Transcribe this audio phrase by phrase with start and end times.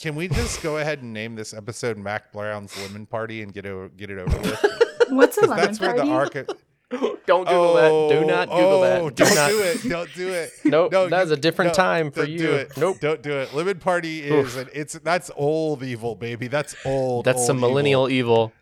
[0.00, 3.66] Can we just go ahead and name this episode Mack Brown's Lemon Party and get
[3.66, 4.64] it get it over with?
[5.10, 6.32] What's a 'Cause lemon that's where the arc.
[7.26, 7.88] Don't Google that.
[7.88, 9.14] Do oh, not Google oh, that.
[9.14, 9.50] Do don't not.
[9.50, 9.88] do it.
[9.88, 10.50] Don't do it.
[10.64, 12.38] Nope, No, that's you- a different no, time for don't you.
[12.38, 12.76] Do it.
[12.76, 12.98] Nope.
[12.98, 13.54] Don't do it.
[13.54, 16.48] Lemon Party is an, it's that's old evil, baby.
[16.48, 17.26] That's old.
[17.26, 18.52] That's old some millennial evil.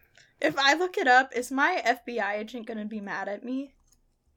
[0.42, 3.74] If I look it up, is my FBI agent gonna be mad at me?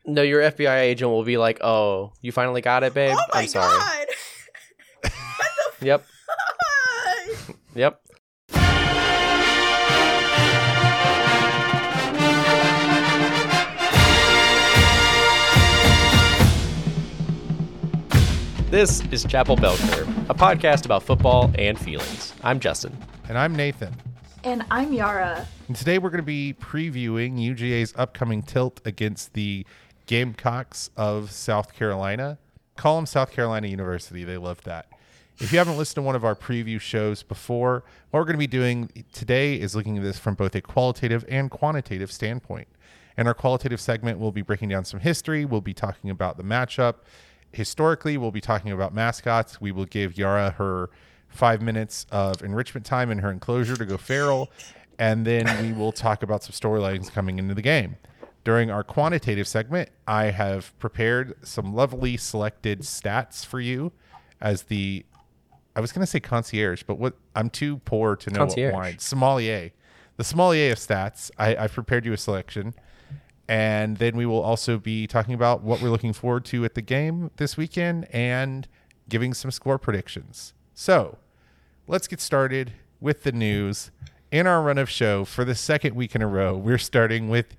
[0.06, 3.16] No, your FBI agent will be like, "Oh, you finally got it, babe.
[3.18, 4.08] oh my I'm sorry." god!
[5.82, 6.06] Yep.
[7.74, 7.80] What?
[7.80, 8.02] Yep.
[18.70, 22.34] This is Chapel Bell Curve, a podcast about football and feelings.
[22.42, 22.98] I'm Justin.
[23.28, 23.94] And I'm Nathan.
[24.46, 25.46] and I'm Yara.
[25.68, 29.66] And today we're going to be previewing UGA's upcoming tilt against the
[30.06, 32.38] Gamecocks of South Carolina.
[32.78, 34.24] Call them South Carolina University.
[34.24, 34.88] They love that.
[35.42, 38.38] If you haven't listened to one of our preview shows before, what we're going to
[38.38, 42.68] be doing today is looking at this from both a qualitative and quantitative standpoint.
[43.18, 45.44] In our qualitative segment, we'll be breaking down some history.
[45.44, 46.98] We'll be talking about the matchup.
[47.52, 49.60] Historically, we'll be talking about mascots.
[49.60, 50.92] We will give Yara her
[51.28, 54.52] five minutes of enrichment time in her enclosure to go feral.
[55.00, 57.98] And then we will talk about some storylines coming into the game.
[58.44, 63.92] During our quantitative segment, I have prepared some lovely selected stats for you
[64.40, 65.06] as the
[65.76, 68.74] I was going to say concierge, but what I'm too poor to know Concierge.
[68.74, 69.00] what wine.
[69.00, 69.72] Sommelier.
[70.18, 71.32] The sommelier of stats.
[71.38, 72.74] I, I've prepared you a selection.
[73.48, 76.82] And then we will also be talking about what we're looking forward to at the
[76.82, 78.68] game this weekend and
[79.10, 80.54] giving some score predictions.
[80.74, 81.18] So
[81.88, 83.92] let's get started with the news.
[84.32, 87.58] In our run of show for the second week in a row, we're starting with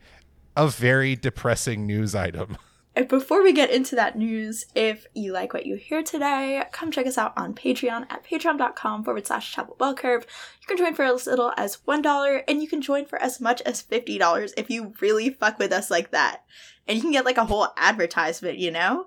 [0.56, 2.56] a very depressing news item.
[2.94, 6.90] And before we get into that news, if you like what you hear today, come
[6.90, 10.26] check us out on Patreon at patreon.com forward slash chapel bell curve.
[10.60, 13.62] You can join for as little as $1, and you can join for as much
[13.62, 16.42] as $50 if you really fuck with us like that.
[16.86, 19.06] And you can get like a whole advertisement, you know?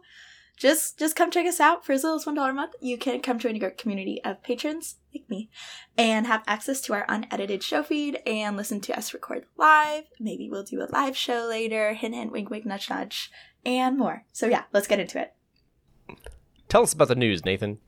[0.57, 2.73] Just just come check us out for as little as $1 a month.
[2.79, 5.49] You can come join our community of patrons like me
[5.97, 10.05] and have access to our unedited show feed and listen to us record live.
[10.17, 11.93] Maybe we'll do a live show later.
[11.93, 13.29] Hint, hint, wink, wink, nudge, nudge
[13.65, 14.23] and more.
[14.31, 15.33] So yeah, let's get into it.
[16.69, 17.79] Tell us about the news, Nathan.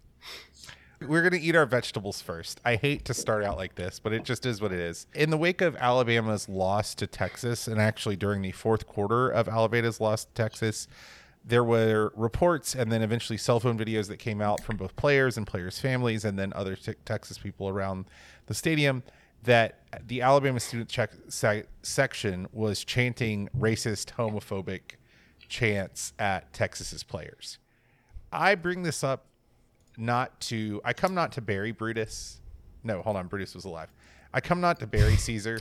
[1.00, 2.60] We're going to eat our vegetables first.
[2.66, 5.06] I hate to start out like this, but it just is what it is.
[5.14, 9.48] In the wake of Alabama's loss to Texas, and actually during the fourth quarter of
[9.48, 10.88] Alabama's loss to Texas,
[11.46, 15.38] there were reports and then eventually cell phone videos that came out from both players
[15.38, 18.06] and players' families and then other te- Texas people around
[18.48, 19.04] the stadium
[19.44, 24.98] that the Alabama student check se- section was chanting racist, homophobic
[25.48, 27.58] chants at Texas's players.
[28.32, 29.26] I bring this up
[29.98, 32.40] not to I come not to bury Brutus.
[32.84, 33.90] No, hold on, Brutus was alive.
[34.34, 35.60] I come not to bury Caesar,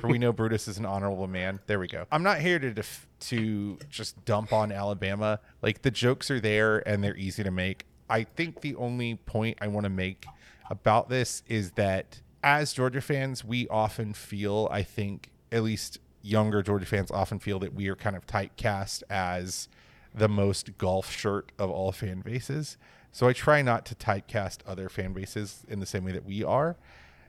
[0.00, 1.60] for we know Brutus is an honorable man.
[1.66, 2.06] There we go.
[2.10, 5.40] I'm not here to def- to just dump on Alabama.
[5.62, 7.86] Like the jokes are there and they're easy to make.
[8.08, 10.26] I think the only point I want to make
[10.70, 16.62] about this is that as Georgia fans, we often feel, I think, at least younger
[16.62, 19.68] Georgia fans often feel that we are kind of typecast as
[20.14, 22.76] the most golf shirt of all fan bases.
[23.12, 26.44] So I try not to typecast other fan bases in the same way that we
[26.44, 26.76] are.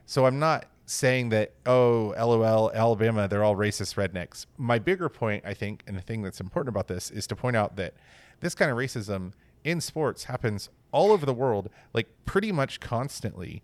[0.06, 4.46] So I'm not saying that, oh, LOL, Alabama, they're all racist rednecks.
[4.58, 7.56] My bigger point, I think, and the thing that's important about this is to point
[7.56, 7.94] out that
[8.40, 9.32] this kind of racism
[9.64, 13.62] in sports happens all over the world, like pretty much constantly.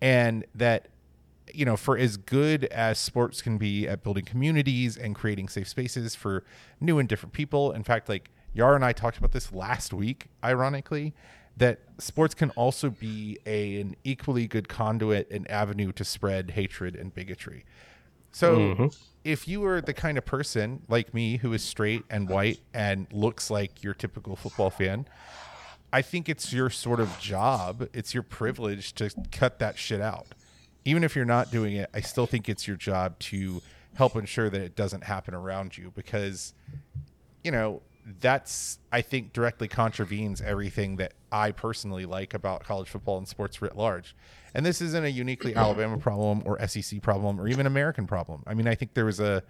[0.00, 0.88] And that
[1.52, 5.68] you know, for as good as sports can be at building communities and creating safe
[5.68, 6.44] spaces for
[6.80, 10.28] new and different people, in fact, like Yara and I talked about this last week,
[10.42, 11.14] ironically,
[11.56, 16.96] that sports can also be a, an equally good conduit and avenue to spread hatred
[16.96, 17.64] and bigotry.
[18.32, 18.86] So mm-hmm.
[19.22, 23.06] if you are the kind of person like me who is straight and white and
[23.12, 25.06] looks like your typical football fan,
[25.92, 30.26] I think it's your sort of job, it's your privilege to cut that shit out.
[30.84, 33.62] Even if you're not doing it, I still think it's your job to
[33.94, 36.52] help ensure that it doesn't happen around you because
[37.44, 37.82] you know,
[38.20, 43.62] that's I think directly contravenes everything that I personally like about college football and sports
[43.62, 44.16] writ large.
[44.54, 48.42] And this isn't a uniquely Alabama problem or SEC problem or even American problem.
[48.46, 49.42] I mean, I think there was a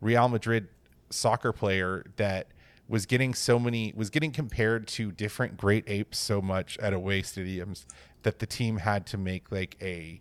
[0.00, 0.68] Real Madrid
[1.10, 2.48] soccer player that
[2.88, 7.22] was getting so many was getting compared to different great apes so much at away
[7.22, 7.86] stadiums
[8.22, 10.20] that the team had to make like a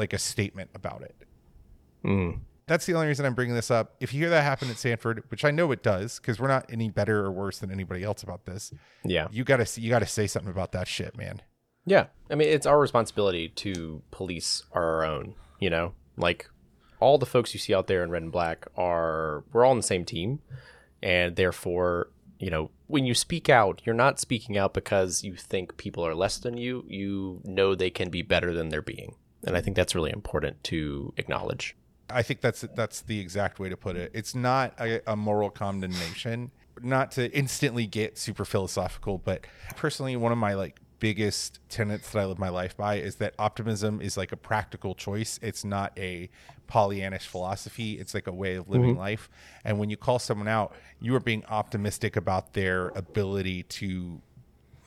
[0.00, 1.14] like a statement about it.
[2.04, 2.40] Mm.
[2.66, 3.96] That's the only reason I'm bringing this up.
[4.00, 6.66] If you hear that happen at Sanford, which I know it does, because we're not
[6.70, 8.72] any better or worse than anybody else about this,
[9.04, 9.26] Yeah.
[9.30, 11.42] you gotta you gotta say something about that shit, man.
[11.84, 12.06] Yeah.
[12.30, 15.94] I mean, it's our responsibility to police our own, you know?
[16.16, 16.48] Like
[17.00, 19.76] all the folks you see out there in red and black are we're all on
[19.78, 20.40] the same team
[21.02, 25.76] and therefore, you know, when you speak out, you're not speaking out because you think
[25.76, 26.84] people are less than you.
[26.86, 29.16] You know they can be better than they're being.
[29.46, 31.76] And I think that's really important to acknowledge.
[32.08, 34.10] I think that's that's the exact way to put it.
[34.14, 36.50] It's not a, a, moral condemnation.
[36.82, 39.46] Not to instantly get super philosophical, but
[39.76, 43.34] personally, one of my like biggest tenets that I live my life by is that
[43.38, 45.38] optimism is like a practical choice.
[45.42, 46.30] It's not a
[46.68, 47.98] Pollyannish philosophy.
[47.98, 49.00] It's like a way of living mm-hmm.
[49.00, 49.28] life.
[49.64, 54.20] And when you call someone out, you are being optimistic about their ability to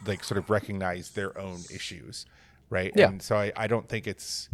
[0.05, 2.25] like sort of recognize their own issues.
[2.73, 2.91] Right.
[2.95, 3.09] Yeah.
[3.09, 4.49] And so I, I don't think it's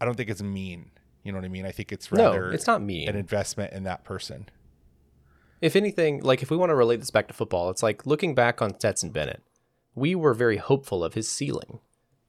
[0.00, 0.90] I don't think it's mean.
[1.22, 1.66] You know what I mean?
[1.66, 3.08] I think it's rather no, it's not mean.
[3.08, 4.48] an investment in that person.
[5.60, 8.34] If anything, like if we want to relate this back to football, it's like looking
[8.34, 9.42] back on Stetson Bennett
[9.94, 11.80] we were very hopeful of his ceiling.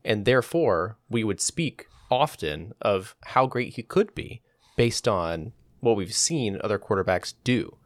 [0.03, 4.41] And therefore, we would speak often of how great he could be
[4.75, 7.77] based on what we've seen other quarterbacks do.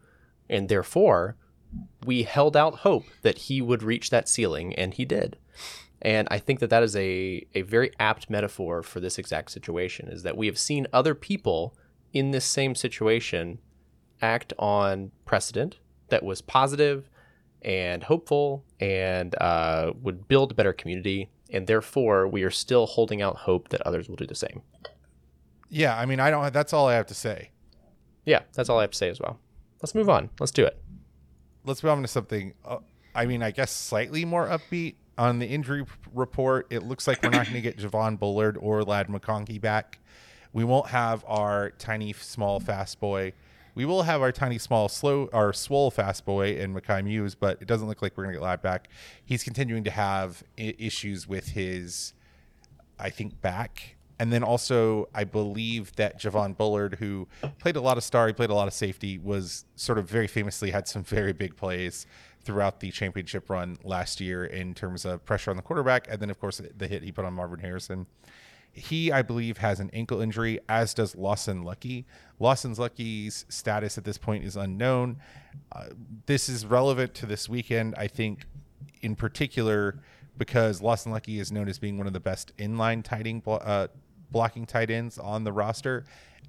[0.49, 1.35] And therefore,
[2.05, 5.37] we held out hope that he would reach that ceiling, and he did.
[6.05, 10.07] And I think that that is a, a very apt metaphor for this exact situation
[10.07, 11.75] is that we have seen other people
[12.13, 13.57] in this same situation
[14.21, 15.79] act on precedent
[16.09, 17.09] that was positive
[17.63, 21.31] and hopeful and uh, would build a better community.
[21.49, 24.61] And therefore, we are still holding out hope that others will do the same.
[25.69, 26.53] Yeah, I mean, I don't.
[26.53, 27.49] That's all I have to say.
[28.25, 29.39] Yeah, that's all I have to say as well.
[29.81, 30.29] Let's move on.
[30.39, 30.79] Let's do it.
[31.63, 32.53] Let's move on to something.
[32.63, 32.77] Uh,
[33.15, 36.67] I mean, I guess slightly more upbeat on the injury report.
[36.69, 39.99] It looks like we're not going to get Javon Bullard or Ladd McConkey back.
[40.53, 43.33] We won't have our tiny, small, fast boy
[43.75, 47.61] we will have our tiny, small, slow, our swole fast boy in Mekhi Mews, but
[47.61, 48.87] it doesn't look like we're going to get Ladd back.
[49.23, 52.13] He's continuing to have I- issues with his,
[52.97, 53.97] I think, back.
[54.17, 57.27] And then also, I believe that Javon Bullard, who
[57.59, 60.27] played a lot of star, he played a lot of safety, was sort of very
[60.27, 62.07] famously had some very big plays
[62.45, 66.07] throughout the championship run last year in terms of pressure on the quarterback.
[66.09, 68.05] And then, of course, the hit he put on Marvin Harrison.
[68.71, 72.05] He, I believe, has an ankle injury, as does Lawson Luckie.
[72.39, 75.17] Lawson's Luckie's status at this point is unknown.
[75.71, 75.85] Uh,
[76.25, 78.45] this is relevant to this weekend, I think,
[79.01, 79.99] in particular,
[80.37, 83.87] because Lawson Luckie is known as being one of the best inline tighting, uh,
[84.29, 86.03] blocking tight ends on the roster.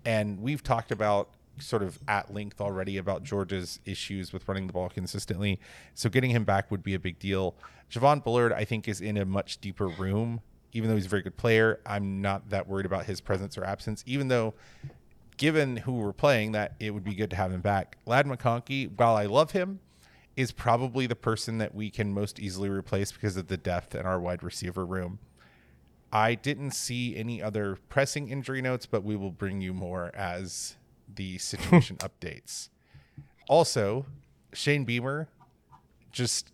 [0.04, 4.72] And we've talked about sort of at length already about Georgia's issues with running the
[4.72, 5.58] ball consistently.
[5.94, 7.56] So getting him back would be a big deal.
[7.90, 10.40] Javon Bullard, I think, is in a much deeper room
[10.76, 13.64] even though he's a very good player, I'm not that worried about his presence or
[13.64, 14.52] absence, even though
[15.38, 17.96] given who we're playing, that it would be good to have him back.
[18.06, 19.80] Ladd McConkey, while I love him,
[20.36, 24.04] is probably the person that we can most easily replace because of the depth in
[24.04, 25.18] our wide receiver room.
[26.12, 30.76] I didn't see any other pressing injury notes, but we will bring you more as
[31.16, 32.68] the situation updates.
[33.48, 34.06] Also,
[34.52, 35.28] Shane Beamer
[36.12, 36.52] just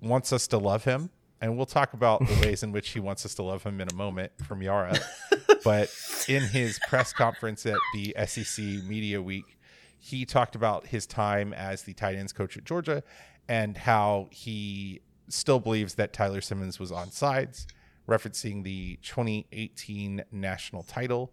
[0.00, 1.10] wants us to love him
[1.44, 3.88] and we'll talk about the ways in which he wants us to love him in
[3.90, 4.98] a moment from Yara.
[5.64, 5.94] but
[6.26, 9.58] in his press conference at the SEC Media Week,
[9.98, 13.02] he talked about his time as the tight ends coach at Georgia
[13.46, 17.66] and how he still believes that Tyler Simmons was on sides,
[18.08, 21.30] referencing the 2018 national title,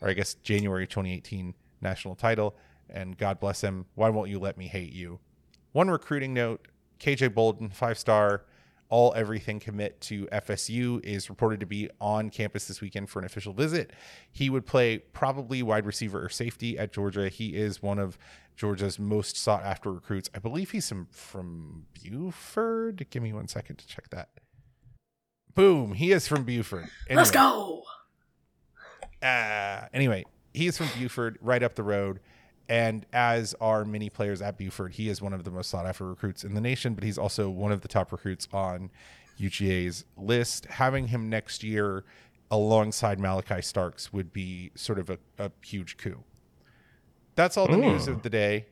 [0.00, 2.56] or I guess January 2018 national title.
[2.88, 3.86] And God bless him.
[3.94, 5.20] Why won't you let me hate you?
[5.72, 6.66] One recruiting note
[6.98, 8.44] KJ Bolden, five star
[8.90, 13.24] all everything commit to FSU is reported to be on campus this weekend for an
[13.24, 13.92] official visit.
[14.32, 17.28] He would play probably wide receiver or safety at Georgia.
[17.28, 18.18] He is one of
[18.56, 20.28] Georgia's most sought after recruits.
[20.34, 23.06] I believe he's from, from Buford.
[23.10, 24.28] Give me one second to check that.
[25.54, 26.88] Boom, he is from Buford.
[27.08, 27.84] Anyway, Let's go.
[29.22, 32.20] Uh, anyway, he is from Buford, right up the road.
[32.68, 36.06] And as are many players at Buford, he is one of the most sought after
[36.06, 38.90] recruits in the nation, but he's also one of the top recruits on
[39.40, 40.66] UGA's list.
[40.66, 42.04] Having him next year
[42.50, 46.22] alongside Malaki Starks would be sort of a, a huge coup.
[47.34, 47.92] That's all the Ooh.
[47.92, 48.66] news of the day.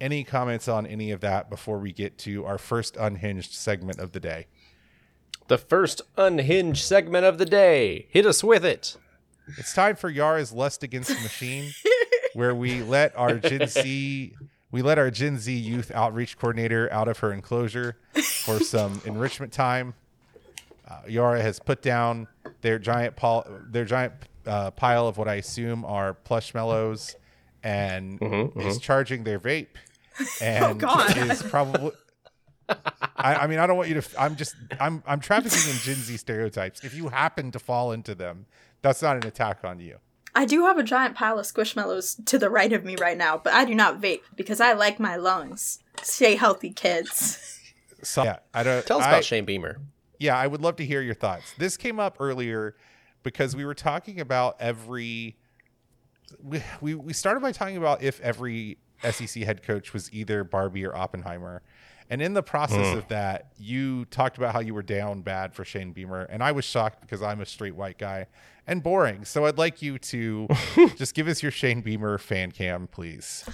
[0.00, 4.12] Any comments on any of that before we get to our first unhinged segment of
[4.12, 4.46] the day?
[5.48, 8.06] The first unhinged segment of the day.
[8.10, 8.96] Hit us with it.
[9.58, 11.72] It's time for Yara's Lust Against the Machine.
[12.34, 14.34] where we let our Gen Z
[14.72, 17.96] we let our Gen Z youth outreach coordinator out of her enclosure
[18.44, 19.94] for some enrichment time.
[20.88, 22.28] Uh, Yara has put down
[22.60, 24.12] their giant pol- their giant
[24.46, 27.16] uh, pile of what I assume are plush mellows,
[27.62, 28.80] and mm-hmm, is mm-hmm.
[28.80, 29.68] charging their vape,
[30.40, 31.92] and oh, is probably
[33.16, 34.20] I, I mean, I don't want you to.
[34.20, 34.54] I'm just.
[34.78, 35.02] I'm.
[35.06, 36.84] I'm trafficking in Gen Z stereotypes.
[36.84, 38.46] If you happen to fall into them,
[38.82, 39.98] that's not an attack on you.
[40.34, 43.36] I do have a giant pile of squishmallows to the right of me right now,
[43.36, 45.80] but I do not vape because I like my lungs.
[46.02, 47.58] Stay healthy, kids.
[48.02, 48.86] So yeah, I don't.
[48.86, 49.78] Tell us I- about Shane Beamer.
[50.18, 51.54] Yeah, I would love to hear your thoughts.
[51.58, 52.76] This came up earlier
[53.22, 55.36] because we were talking about every.
[56.42, 60.84] We, we, we started by talking about if every SEC head coach was either Barbie
[60.84, 61.62] or Oppenheimer.
[62.10, 62.98] And in the process hmm.
[62.98, 66.22] of that, you talked about how you were down bad for Shane Beamer.
[66.22, 68.26] And I was shocked because I'm a straight white guy
[68.66, 69.24] and boring.
[69.24, 70.48] So I'd like you to
[70.96, 73.44] just give us your Shane Beamer fan cam, please.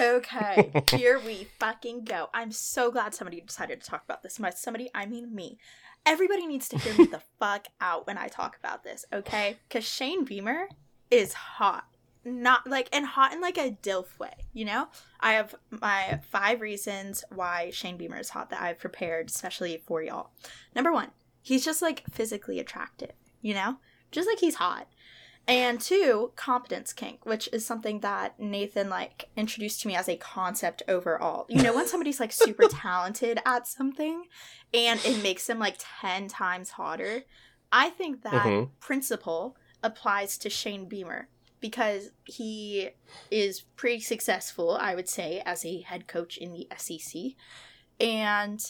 [0.00, 2.28] Okay, here we fucking go.
[2.34, 4.38] I'm so glad somebody decided to talk about this.
[4.38, 5.58] By somebody, I mean me.
[6.04, 9.56] Everybody needs to hear me the fuck out when I talk about this, okay?
[9.68, 10.68] Because Shane Beamer
[11.10, 11.84] is hot.
[12.24, 14.88] Not like, and hot in like a DILF way, you know?
[15.20, 20.02] I have my five reasons why Shane Beamer is hot that I've prepared, especially for
[20.02, 20.30] y'all.
[20.74, 21.10] Number one,
[21.42, 23.78] he's just like physically attractive, you know?
[24.10, 24.88] Just like he's hot.
[25.46, 30.16] And two, competence kink, which is something that Nathan like introduced to me as a
[30.16, 31.46] concept overall.
[31.48, 34.24] You know, when somebody's like super talented at something
[34.74, 37.22] and it makes them like 10 times hotter,
[37.72, 38.70] I think that Mhm.
[38.80, 41.28] principle applies to Shane Beamer
[41.60, 42.90] because he
[43.30, 47.32] is pretty successful, I would say, as a head coach in the SEC.
[48.00, 48.60] And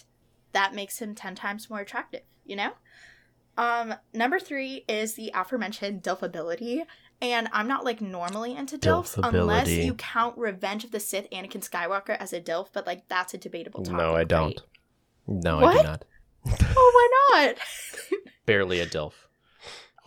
[0.52, 2.72] that makes him 10 times more attractive, you know?
[3.56, 6.84] Um, number three is the aforementioned dilfability.
[7.20, 11.68] And I'm not like normally into dilfs unless you count Revenge of the Sith Anakin
[11.68, 13.98] Skywalker as a dilf, but like that's a debatable topic.
[13.98, 14.46] No, I don't.
[14.46, 15.44] right?
[15.44, 16.04] No, I do not.
[16.46, 17.58] Oh, why not?
[18.46, 19.27] Barely a DILF.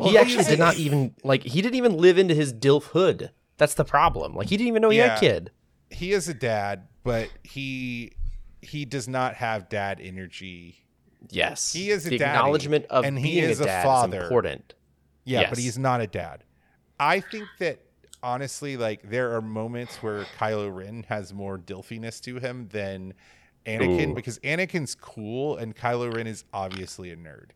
[0.02, 2.86] Well, he oh, actually did not even like he didn't even live into his DILF
[2.86, 3.32] hood.
[3.58, 4.36] That's the problem.
[4.36, 5.52] Like he didn't even know he had a kid.
[5.90, 8.14] He is a dad, but he
[8.62, 10.82] he does not have dad energy
[11.30, 11.72] Yes.
[11.74, 14.18] He is a the daddy, acknowledgement of and he being is a a dad father.
[14.18, 14.74] is important.
[15.24, 15.50] Yeah, Yes.
[15.50, 16.44] but he's not a dad.
[17.00, 17.80] I think that
[18.24, 23.14] honestly, like there are moments where Kylo Ren has more dilfiness to him than
[23.66, 24.16] Anakin Ooh.
[24.16, 27.52] because Anakin's cool and Kylo Ren is obviously a nerd.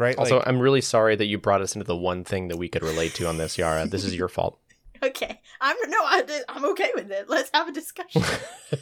[0.00, 0.16] Right?
[0.16, 2.68] Also, like, I'm really sorry that you brought us into the one thing that we
[2.68, 3.86] could relate to on this, Yara.
[3.86, 4.58] This is your fault.
[5.02, 5.40] okay.
[5.60, 7.28] I'm no, I, I'm okay with it.
[7.28, 8.22] Let's have a discussion.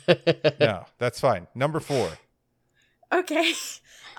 [0.61, 1.49] no, that's fine.
[1.55, 2.11] Number four.
[3.13, 3.53] Okay.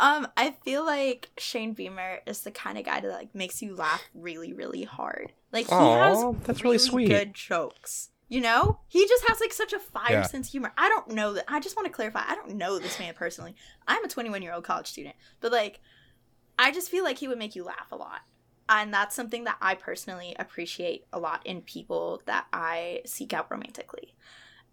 [0.02, 3.76] Um, I feel like Shane Beamer is the kind of guy that like makes you
[3.76, 5.34] laugh really, really hard.
[5.52, 7.10] Like he Aw, has that's really sweet.
[7.10, 8.10] good jokes.
[8.30, 10.22] You know, he just has like such a fire Yeah.
[10.24, 10.72] sense of humor.
[10.78, 11.44] I don't know that.
[11.50, 12.22] I just want to clarify.
[12.26, 13.56] I don't know this man personally.
[13.90, 15.82] I'm a 21 year old college student, but like,
[16.60, 18.22] I just feel like he would make you laugh a lot,
[18.68, 23.50] and that's something that I personally appreciate a lot in people that I seek out
[23.50, 24.14] romantically.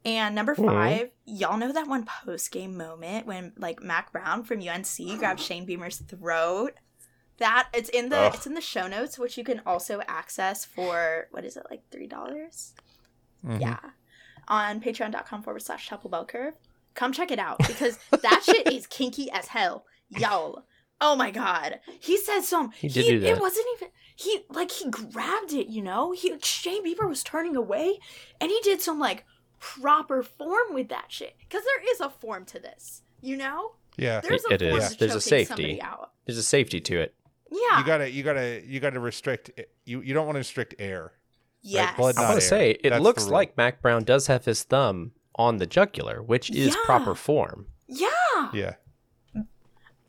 [0.04, 0.66] And number Mhm.
[0.66, 5.40] five, y'all know that one post game moment when like Mack Brown from UNC grabbed
[5.40, 6.74] Shane Beamer's throat.
[7.38, 8.34] That it's in the Ugh.
[8.34, 11.82] it's in the show notes, which you can also access for what is it like
[11.90, 12.74] three dollars?
[13.44, 13.60] Mhm.
[13.60, 13.78] Yeah,
[14.48, 16.54] on Patreon.com forward slash Chapel Bell Curve.
[16.94, 20.64] Come check it out because that shit is kinky as hell, y'all.
[21.00, 22.70] Oh my god, he said some.
[22.72, 23.32] He did do that.
[23.36, 25.68] It wasn't even he like he grabbed it.
[25.68, 27.98] You know, he Shane Beamer was turning away,
[28.40, 29.24] and he did some like
[29.58, 33.02] proper form with that shit because there is a form to this.
[33.20, 34.20] You know, Yeah.
[34.20, 34.90] there's a It form is.
[34.92, 35.46] to There's a safety.
[35.54, 36.12] somebody out.
[36.24, 37.14] There's a safety to it.
[37.50, 37.78] Yeah.
[37.80, 39.50] You gotta you gotta you gotta restrict
[39.84, 41.12] you you don't want to restrict air.
[41.62, 41.96] yes.
[41.96, 44.62] blood I Not want to say it That's looks like Mack Brown does have his
[44.62, 46.82] thumb on the jugular, which is Yeah.
[46.84, 47.66] proper form.
[47.86, 48.08] yeah.
[48.52, 48.74] Yeah.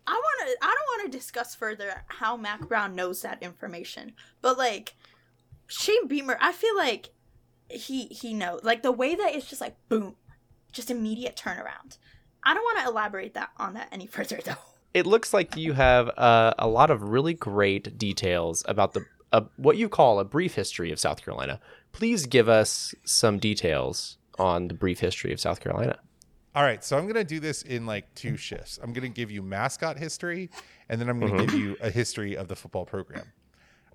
[0.07, 0.65] I want to.
[0.65, 4.95] I don't want to discuss further how Mack Brown knows that information, but like
[5.67, 7.09] Shane Beamer, I feel like
[7.69, 10.15] he he knows like the way that it's just like boom,
[10.71, 11.97] just immediate turnaround.
[12.43, 14.55] I don't want to elaborate that on that any further though.
[14.93, 19.41] It looks like you have uh, a lot of really great details about the uh,
[19.57, 21.59] what you call a brief history of South Carolina.
[21.91, 25.99] Please give us some details on the brief history of South Carolina.
[26.57, 28.79] All right, so I'm gonna do this in like two shifts.
[28.81, 30.49] I'm gonna give you mascot history,
[30.89, 31.57] and then I'm gonna give mm-hmm.
[31.59, 33.31] you a history of the football program.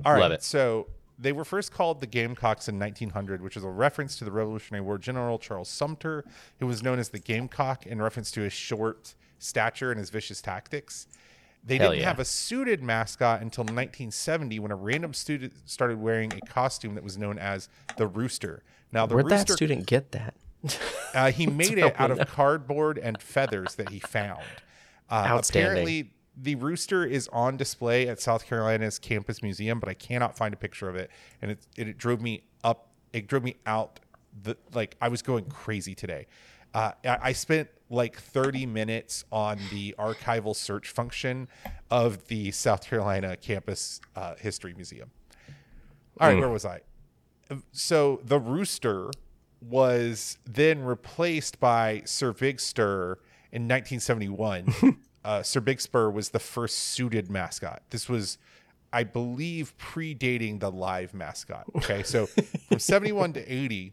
[0.05, 0.45] All right, Love it.
[0.45, 0.87] so
[1.19, 4.85] they were first called the Gamecocks in 1900, which is a reference to the Revolutionary
[4.85, 6.25] War General Charles Sumter,
[6.61, 10.41] who was known as the Gamecock in reference to his short stature and his vicious
[10.41, 11.09] tactics.
[11.65, 12.09] They Hell didn't yeah.
[12.11, 17.03] have a suited mascot until 1970 when a random student started wearing a costume that
[17.03, 18.63] was known as the Rooster.
[18.93, 20.35] Now, the Where'd that student get that?
[21.15, 24.43] uh, he made it out of cardboard and feathers that he found.
[25.11, 25.71] Uh, Outstanding.
[25.71, 30.55] Apparently, the rooster is on display at South Carolina's campus museum, but I cannot find
[30.55, 32.89] a picture of it, and it it, drove me up.
[33.13, 34.01] It drove me out.
[34.43, 36.27] The like I was going crazy today.
[36.73, 41.47] Uh, I I spent like 30 minutes on the archival search function
[41.91, 45.11] of the South Carolina Campus uh, History Museum.
[46.19, 46.81] All right, where was I?
[47.73, 49.11] So the rooster
[49.63, 53.19] was then replaced by Sir Big Stir
[53.53, 54.75] in 1971.
[55.25, 57.83] uh, Sir Big Spur was the first suited mascot.
[57.91, 58.39] This was,
[58.93, 61.65] I believe, predating the live mascot.
[61.77, 63.93] Okay, so from 71 to 80,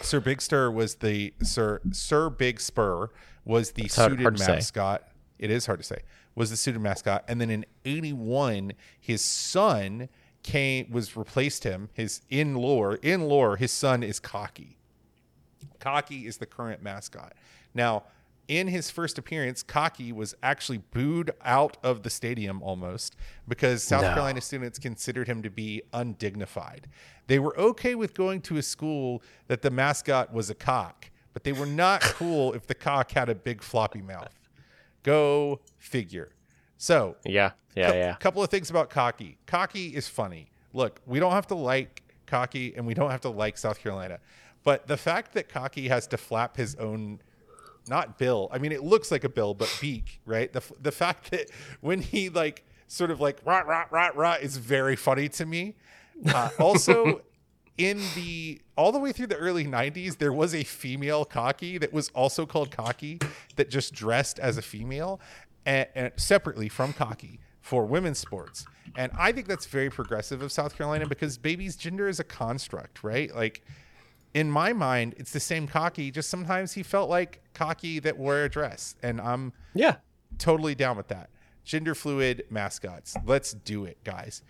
[0.00, 3.10] Sir Big Stir was the Sir Sir Big Spur
[3.44, 4.52] was the hard- suited hard say.
[4.54, 5.08] mascot.
[5.38, 5.98] It is hard to say.
[6.34, 10.08] Was the suited mascot, and then in '81, his son
[10.46, 11.90] came was replaced him.
[11.92, 14.78] His in lore in lore, his son is Cocky.
[15.80, 17.34] Cocky is the current mascot.
[17.74, 18.04] Now,
[18.48, 23.16] in his first appearance, Cocky was actually booed out of the stadium almost
[23.48, 24.10] because South No.
[24.10, 26.86] Carolina students considered him to be undignified.
[27.26, 31.42] They were okay with going to a school that the mascot was a cock, but
[31.42, 34.32] they were not cool if the cock had a big floppy mouth.
[35.02, 36.30] Go figure.
[36.78, 38.14] So, Yeah, yeah, Cou- yeah.
[38.16, 39.38] couple of things about Cocky.
[39.46, 40.50] Cocky is funny.
[40.72, 44.18] Look, we don't have to like Cocky and we don't have to like South Carolina.
[44.64, 47.20] But the fact that Cocky has to flap his own
[47.88, 48.48] not bill.
[48.52, 50.52] I mean it looks like a bill but beak, right?
[50.52, 54.42] The f- the fact that when he like sort of like rot rot rot rot
[54.42, 55.76] is very funny to me.
[56.26, 57.22] Uh, also
[57.78, 61.92] in the all the way through the early 90s there was a female cocky that
[61.92, 63.18] was also called cocky
[63.56, 65.20] that just dressed as a female
[65.66, 68.64] and, and separately from cocky for women's sports
[68.96, 73.02] and i think that's very progressive of south carolina because baby's gender is a construct
[73.02, 73.62] right like
[74.34, 78.44] in my mind it's the same cocky just sometimes he felt like cocky that wore
[78.44, 79.96] a dress and i'm Yeah.
[80.38, 81.30] totally down with that.
[81.64, 83.16] Gender fluid mascots.
[83.24, 84.42] Let's do it, guys.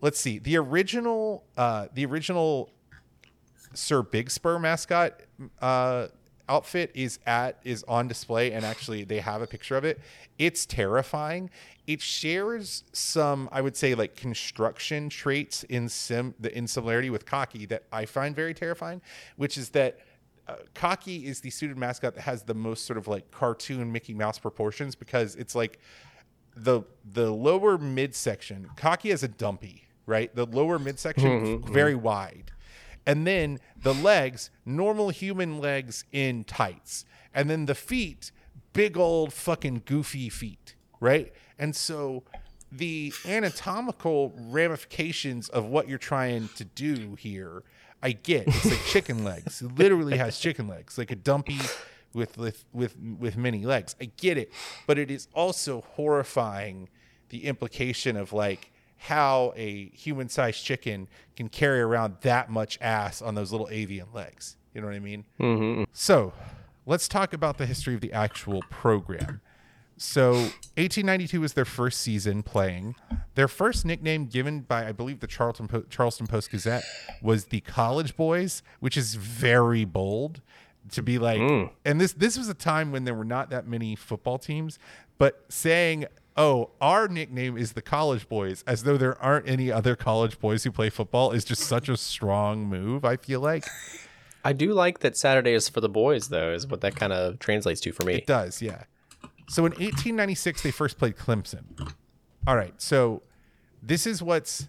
[0.00, 0.38] Let's see.
[0.38, 2.70] The original uh the original
[3.74, 5.20] Sir Big Spur mascot
[5.60, 6.06] uh
[6.48, 10.00] outfit is at is on display and actually they have a picture of it.
[10.38, 11.50] It's terrifying.
[11.86, 17.26] It shares some I would say like construction traits in sim the in similarity with
[17.26, 19.00] Cocky that I find very terrifying,
[19.36, 19.98] which is that
[20.48, 24.14] uh, Cocky is the suited mascot that has the most sort of like cartoon Mickey
[24.14, 25.80] Mouse proportions because it's like
[26.56, 26.82] the
[27.12, 28.70] the lower midsection.
[28.76, 30.34] Cocky has a dumpy, right?
[30.34, 32.52] The lower midsection very wide,
[33.06, 38.32] and then the legs normal human legs in tights, and then the feet
[38.72, 41.32] big old fucking goofy feet, right?
[41.58, 42.24] And so
[42.70, 47.62] the anatomical ramifications of what you're trying to do here,
[48.02, 48.48] I get.
[48.48, 49.62] It's like chicken legs.
[49.62, 51.58] It literally has chicken legs, like a dumpy
[52.12, 53.96] with with with with many legs.
[54.00, 54.52] I get it,
[54.86, 56.88] but it is also horrifying
[57.28, 63.34] the implication of like how a human-sized chicken can carry around that much ass on
[63.34, 64.56] those little avian legs.
[64.74, 65.24] You know what I mean?
[65.40, 65.84] Mm-hmm.
[65.92, 66.32] So,
[66.84, 69.40] let's talk about the history of the actual program.
[69.98, 72.96] So, 1892 was their first season playing.
[73.34, 76.84] Their first nickname given by, I believe, the Charlton po- Charleston Post Gazette
[77.22, 80.42] was the College Boys, which is very bold
[80.92, 81.40] to be like.
[81.40, 81.70] Mm.
[81.84, 84.78] And this this was a time when there were not that many football teams,
[85.18, 89.96] but saying, "Oh, our nickname is the College Boys," as though there aren't any other
[89.96, 93.04] college boys who play football, is just such a strong move.
[93.04, 93.64] I feel like
[94.44, 97.38] I do like that Saturday is for the boys, though, is what that kind of
[97.38, 98.14] translates to for me.
[98.14, 98.84] It does, yeah.
[99.48, 101.64] So in 1896, they first played Clemson.
[102.46, 103.22] All right, so
[103.82, 104.68] this is what's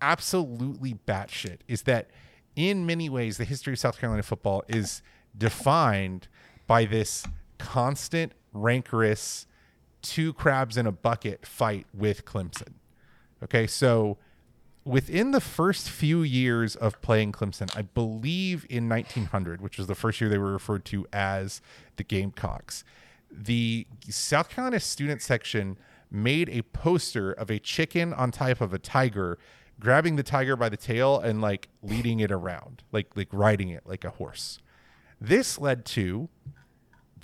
[0.00, 2.10] absolutely batshit is that
[2.56, 5.02] in many ways, the history of South Carolina football is
[5.36, 6.28] defined
[6.66, 7.24] by this
[7.58, 9.46] constant, rancorous,
[10.04, 12.74] two crabs in a bucket fight with Clemson.
[13.42, 14.18] Okay, so
[14.84, 19.94] within the first few years of playing Clemson, I believe in 1900, which was the
[19.94, 21.60] first year they were referred to as
[21.96, 22.84] the Gamecocks,
[23.30, 25.76] the South Carolina student section
[26.10, 29.38] made a poster of a chicken on top of a tiger,
[29.80, 33.82] grabbing the tiger by the tail and like leading it around, like like riding it
[33.86, 34.60] like a horse.
[35.20, 36.28] This led to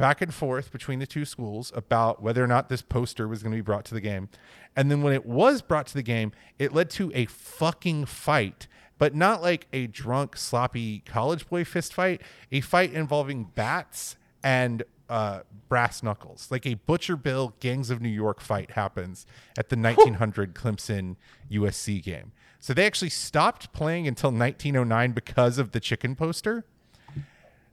[0.00, 3.52] back and forth between the two schools about whether or not this poster was going
[3.52, 4.30] to be brought to the game.
[4.74, 8.66] And then when it was brought to the game, it led to a fucking fight,
[8.96, 14.84] but not like a drunk, sloppy college boy fist fight, a fight involving bats and
[15.10, 16.48] uh, brass knuckles.
[16.50, 19.26] Like a Butcher Bill Gangs of New York fight happens
[19.58, 21.16] at the 1900 Clemson
[21.52, 22.32] USC game.
[22.58, 26.64] So they actually stopped playing until 1909 because of the chicken poster.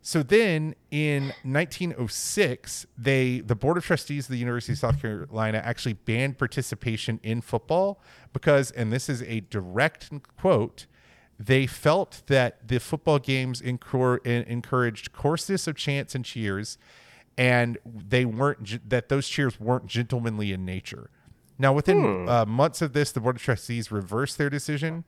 [0.01, 5.61] So then in 1906, they the Board of Trustees of the University of South Carolina
[5.63, 10.85] actually banned participation in football because and this is a direct quote,
[11.39, 13.79] they felt that the football games en-
[14.25, 16.77] encouraged coarseness of chants and cheers,
[17.37, 21.09] and they weren't that those cheers weren't gentlemanly in nature.
[21.59, 25.05] Now, within uh, months of this, the board of trustees reversed their decision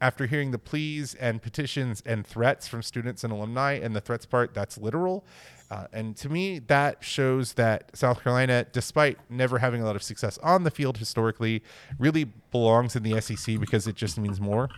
[0.00, 3.72] after hearing the pleas and petitions and threats from students and alumni.
[3.72, 5.24] And the threats part, that's literal.
[5.70, 10.02] Uh, and to me, that shows that South Carolina, despite never having a lot of
[10.02, 11.62] success on the field historically,
[11.98, 14.68] really belongs in the SEC because it just means more.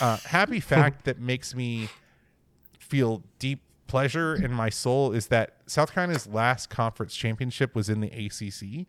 [0.00, 1.88] Uh, happy fact that makes me
[2.78, 8.00] feel deep pleasure in my soul is that South Carolina's last conference championship was in
[8.00, 8.86] the ACC.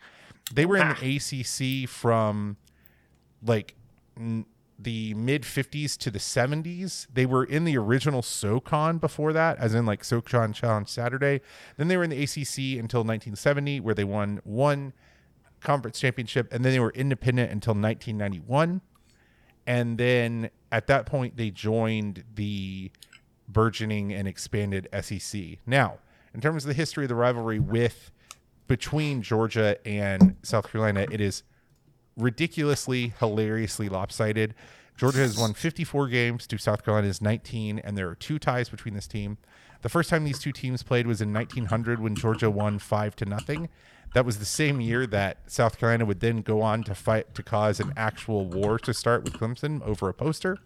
[0.54, 2.58] They were in the ACC from
[3.44, 3.76] like
[4.18, 4.46] n-
[4.77, 7.07] the mid 50s to the 70s.
[7.13, 11.41] They were in the original SoCon before that, as in like SoCon Challenge Saturday.
[11.77, 14.93] Then they were in the ACC until 1970, where they won one
[15.61, 18.81] conference championship, and then they were independent until 1991
[19.67, 22.91] and then at that point they joined the
[23.47, 25.41] burgeoning and expanded SEC.
[25.65, 25.99] Now,
[26.33, 28.11] in terms of the history of the rivalry with
[28.67, 31.43] between Georgia and South Carolina, it is
[32.17, 34.54] ridiculously, hilariously lopsided.
[34.97, 38.93] Georgia has won 54 games to South Carolina's 19, and there are two ties between
[38.93, 39.38] this team.
[39.82, 43.25] The first time these two teams played was in 1900 when Georgia won five to
[43.25, 43.69] nothing.
[44.13, 47.43] That was the same year that South Carolina would then go on to fight to
[47.43, 50.60] cause an actual war to start with Clemson over a poster.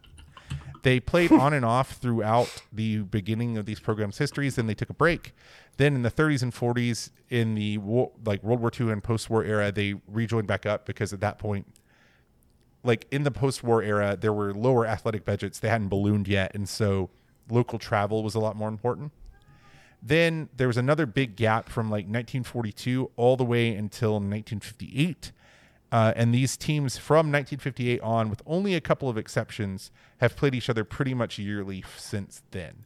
[0.83, 4.55] They played on and off throughout the beginning of these programs' histories.
[4.55, 5.33] Then they took a break.
[5.77, 7.79] Then in the 30s and 40s, in the
[8.25, 11.67] like World War II and post-war era, they rejoined back up because at that point,
[12.83, 15.59] like in the post-war era, there were lower athletic budgets.
[15.59, 17.09] They hadn't ballooned yet, and so
[17.49, 19.11] local travel was a lot more important.
[20.01, 25.31] Then there was another big gap from like 1942 all the way until 1958.
[25.91, 30.54] Uh, and these teams from 1958 on, with only a couple of exceptions, have played
[30.54, 32.86] each other pretty much yearly since then.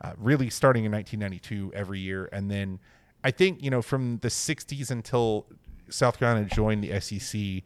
[0.00, 2.28] Uh, really starting in 1992 every year.
[2.32, 2.80] And then
[3.24, 5.46] I think, you know, from the 60s until
[5.88, 7.62] South Carolina joined the SEC,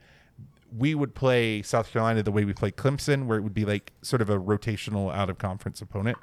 [0.76, 3.92] we would play South Carolina the way we played Clemson, where it would be like
[4.02, 6.18] sort of a rotational out of conference opponent.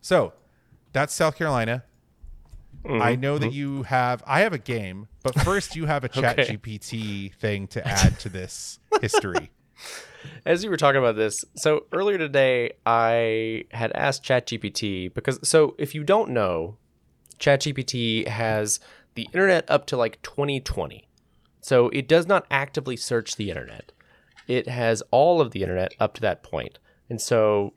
[0.00, 0.32] So
[0.92, 1.84] that's South Carolina.
[2.84, 3.20] I mm-hmm.
[3.20, 4.22] know that you have.
[4.26, 6.56] I have a game, but first you have a Chat Okay.
[6.56, 9.50] GPT thing to add to this history.
[10.44, 15.74] As you were talking about this, so earlier today I had asked ChatGPT because so
[15.78, 16.76] if you don't know,
[17.38, 18.80] ChatGPT has
[19.14, 21.08] the internet up to like 2020.
[21.60, 23.92] So it does not actively search the internet.
[24.46, 26.78] It has all of the internet up to that point.
[27.10, 27.74] And so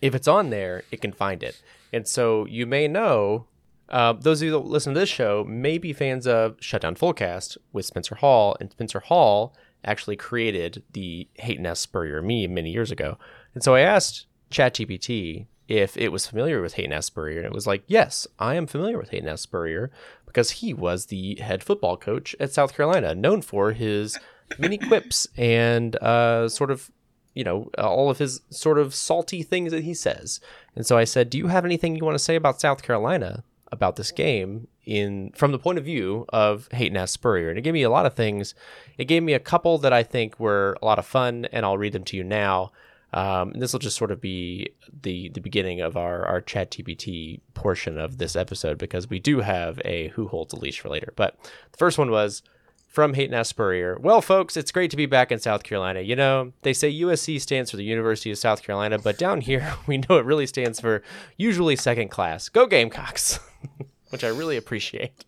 [0.00, 1.60] if it's on there, it can find it.
[1.92, 3.46] And so you may know,
[3.88, 7.56] uh, those of you that listen to this show may be fans of Shutdown Fullcast
[7.72, 11.80] with Spencer Hall, and Spencer Hall actually created the Hayton S.
[11.80, 13.18] Spurrier meme many years ago.
[13.54, 17.06] And so I asked ChatGPT if it was familiar with Hayton S.
[17.06, 19.42] Spurrier, and it was like, yes, I am familiar with Hayton S.
[19.42, 19.90] Spurrier
[20.26, 24.18] because he was the head football coach at South Carolina, known for his
[24.58, 26.90] many quips and uh, sort of
[27.34, 30.40] you know, all of his sort of salty things that he says.
[30.74, 33.44] And so I said, "Do you have anything you want to say about South Carolina
[33.70, 37.12] about this game in from the point of view of Hayton S.
[37.12, 38.54] Spurrier?" And it gave me a lot of things.
[38.96, 41.78] It gave me a couple that I think were a lot of fun, and I'll
[41.78, 42.72] read them to you now.
[43.12, 44.70] Um, and this will just sort of be
[45.02, 49.80] the the beginning of our our ChatGPT portion of this episode because we do have
[49.84, 51.12] a who holds a leash for later.
[51.16, 51.38] But
[51.72, 52.42] the first one was
[52.88, 53.50] from Hayton S.
[53.50, 53.98] Spurrier.
[54.00, 56.00] Well, folks, it's great to be back in South Carolina.
[56.00, 59.74] You know, they say USC stands for the University of South Carolina, but down here
[59.86, 61.02] we know it really stands for
[61.36, 62.48] usually second class.
[62.48, 63.38] Go Gamecocks,
[64.10, 65.24] which I really appreciate.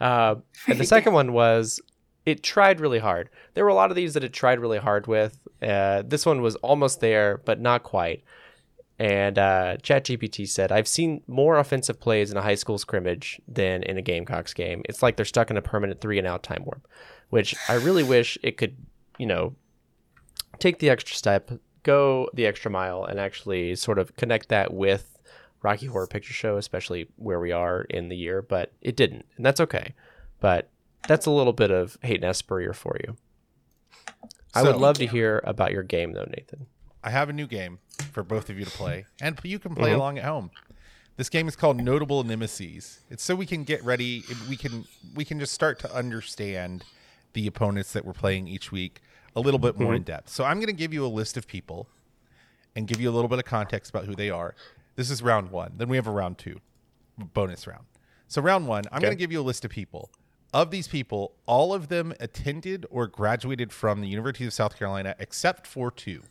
[0.00, 0.36] Uh,
[0.68, 1.80] and the second one was
[2.24, 3.30] it tried really hard.
[3.54, 5.38] There were a lot of these that it tried really hard with.
[5.62, 8.24] Uh, this one was almost there, but not quite.
[8.98, 13.82] And uh, ChatGPT said, I've seen more offensive plays in a high school scrimmage than
[13.82, 14.82] in a Gamecocks game.
[14.86, 16.86] It's like they're stuck in a permanent three and out time warp,
[17.28, 18.76] which I really wish it could,
[19.18, 19.54] you know,
[20.58, 21.50] take the extra step,
[21.82, 25.15] go the extra mile, and actually sort of connect that with
[25.66, 28.40] Rocky Horror Picture Show, especially where we are in the year.
[28.40, 29.94] But it didn't, and that's okay.
[30.38, 30.70] But
[31.08, 32.38] that's a little bit of Hayden S.
[32.38, 33.16] Spurrier for you.
[34.54, 36.66] I would love to hear about your game, though, Nathan.
[37.02, 37.80] I have a new game
[38.12, 39.98] for both of you to play, and you can play mm-hmm.
[39.98, 40.52] along at home.
[41.16, 43.00] This game is called Notable Nemesis.
[43.10, 44.22] It's so we can get ready.
[44.48, 44.84] We can
[45.16, 46.84] we can just start to understand
[47.32, 49.00] the opponents that we're playing each week
[49.34, 49.96] a little bit more mm-hmm.
[49.96, 50.28] in depth.
[50.28, 51.88] So I'm going to give you a list of people
[52.76, 54.54] and give you a little bit of context about who they are.
[54.96, 55.74] This is round one.
[55.76, 56.58] Then we have a round two,
[57.16, 57.84] bonus round.
[58.28, 59.06] So round one, I'm Okay.
[59.06, 60.10] going to give you a list of people.
[60.52, 65.14] Of these people, all of them attended or graduated from the University of South Carolina,
[65.18, 66.22] except for two.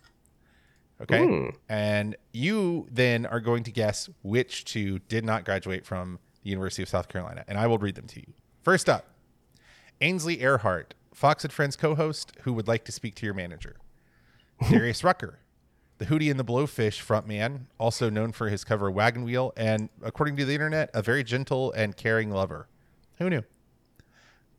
[1.02, 1.26] Okay.
[1.26, 1.50] Hmm.
[1.70, 6.82] And you then are going to guess which two did not graduate from the University
[6.82, 7.44] of South Carolina.
[7.48, 8.34] And I will read them to you.
[8.64, 9.06] First up,
[10.02, 13.76] Ainsley Earhardt, Fox and Friends co host who would like to speak to your manager.
[14.70, 15.40] Darius Rucker,
[15.98, 20.36] the Hootie and the Blowfish frontman, also known for his cover Wagon Wheel, and according
[20.38, 22.68] to the internet, a very gentle and caring lover.
[23.18, 23.44] Who knew?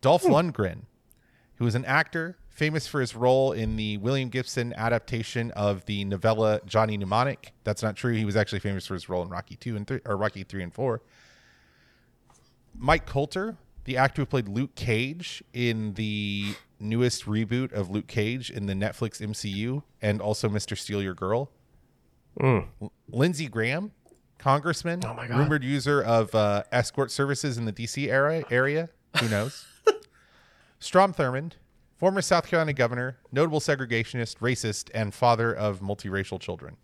[0.01, 0.33] Dolph hmm.
[0.33, 0.83] Lundgren,
[1.57, 6.07] who is an actor famous for his role in the William Gibson adaptation of the
[6.07, 7.53] novella Johnny Mnemonic.
[7.65, 8.15] That's not true.
[8.15, 10.63] He was actually famous for his role in Rocky 2 and 3 or Rocky 3
[10.63, 11.03] and 4.
[12.79, 18.51] Mike Colter, the actor who played Luke Cage in the newest reboot of Luke Cage
[18.51, 20.77] in the Netflix MCU and also Mr.
[20.77, 21.51] Steal Your Girl.
[22.41, 22.69] L-
[23.09, 23.93] Lindsey Graham,
[24.39, 25.39] congressman, Oh my God.
[25.39, 28.91] rumored user of uh, escort services in the DC era area.
[29.21, 29.65] Who knows?
[30.79, 31.53] Strom Thurmond,
[31.97, 36.77] former South Carolina governor, notable segregationist, racist, and father of multiracial children.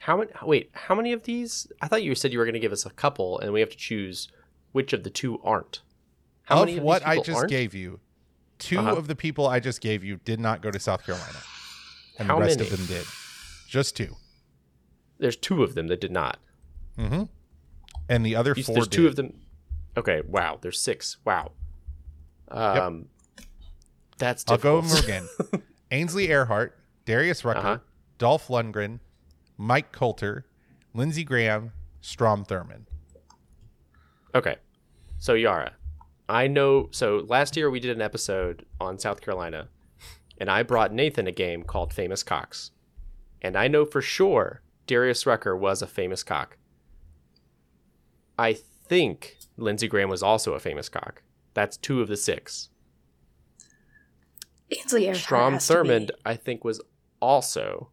[0.00, 0.30] How many?
[0.42, 1.66] Wait, how many of these?
[1.80, 3.70] I thought you said you were going to give us a couple, and we have
[3.70, 4.28] to choose
[4.72, 5.80] which of the two aren't.
[6.50, 7.50] How of of what I just aren't?
[7.50, 8.00] gave you,
[8.58, 8.96] 2 Uh-huh.
[8.96, 11.38] of the people I just gave you did not go to South Carolina,
[12.18, 12.70] and How the rest many?
[12.70, 13.06] of them did.
[13.68, 14.16] Just two,
[15.18, 16.38] There's two of them that did not.
[16.96, 17.28] and
[18.26, 18.74] the other You- four.
[18.74, 19.40] there's two of them.
[19.96, 20.58] Okay, wow.
[20.60, 21.16] There's six.
[21.24, 21.52] Wow.
[22.48, 23.08] Um,
[24.18, 25.04] that's I'll go difficult.
[25.04, 25.62] over again.
[25.90, 26.72] Ainsley Earhardt,
[27.04, 27.78] Darius Rucker, Uh-huh.
[28.18, 29.00] Dolph Lundgren,
[29.56, 30.46] Mike Colter,
[30.94, 32.86] Lindsey Graham, Strom Thurmond.
[34.34, 34.56] Okay.
[35.18, 35.72] So Yara,
[36.30, 39.68] I know so last year we did an episode on South Carolina
[40.38, 42.70] and I brought Nathan a game called Famous Cocks.
[43.42, 46.56] And I know for sure Darius Rucker was a famous cock.
[48.38, 51.22] I think Lindsey Graham was also a famous cock.
[51.52, 52.68] That's two of the six.
[54.70, 56.80] Ainsley Earhardt Strom has to be- Thurmond, I think, was
[57.20, 57.90] also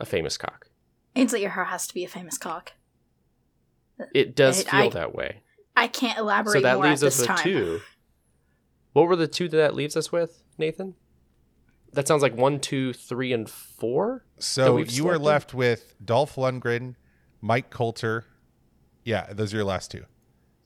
[0.00, 0.68] a famous cock.
[1.14, 2.72] Ainsley Earhardt has to be a famous cock.
[4.12, 5.42] It does I- feel I- that way.
[5.76, 7.38] I can't elaborate So that more leaves at us with time.
[7.38, 7.80] two.
[8.92, 10.94] What were the two that that leaves us with, Nathan?
[11.92, 14.24] That sounds like one, two, three, and four.
[14.38, 15.22] So you were selected?
[15.22, 16.94] left with Dolph Lundgren,
[17.40, 18.24] Mike Colter.
[19.04, 20.04] Yeah, those are your last two.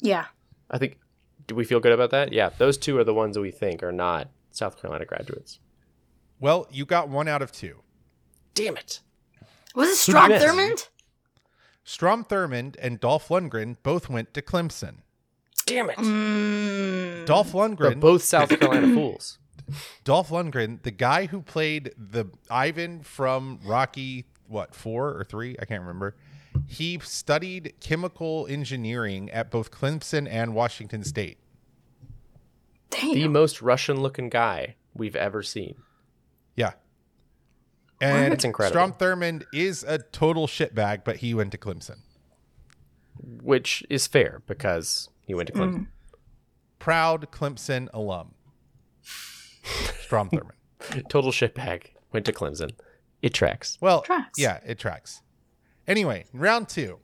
[0.00, 0.26] Yeah.
[0.70, 0.98] I think.
[1.46, 2.32] Do we feel good about that?
[2.32, 5.58] Yeah, those two are the ones that we think are not South Carolina graduates.
[6.38, 7.82] Well, you got one out of two.
[8.54, 9.00] Damn it!
[9.74, 10.30] Was it Strom?
[10.30, 10.88] Thurmond?
[11.90, 14.98] Strom Thurmond and Dolph Lundgren both went to Clemson.
[15.66, 15.96] Damn it!
[15.96, 19.40] Mm, Dolph They're Lundgren, both South Carolina fools.
[20.04, 25.56] Dolph Lundgren, the guy who played the Ivan from Rocky, what four or three?
[25.60, 26.14] I can't remember.
[26.68, 31.38] He studied chemical engineering at both Clemson and Washington State.
[32.90, 33.14] damn.
[33.14, 35.74] The most Russian-looking guy we've ever seen.
[36.54, 36.74] Yeah.
[38.00, 38.72] And That's incredible.
[38.72, 41.98] Strom Thurmond is a total shitbag, but he went to Clemson.
[43.42, 45.58] which is fair because he went to mm.
[45.60, 45.86] Clemson.
[46.78, 48.34] Proud Clemson alum.
[49.02, 51.08] Strom Thurmond.
[51.08, 51.88] Total shitbag.
[52.12, 52.70] Went to Clemson.
[53.22, 53.76] It tracks.
[53.80, 54.38] Well, Tracks.
[54.38, 55.20] yeah, it tracks.
[55.86, 56.98] Anyway, round two.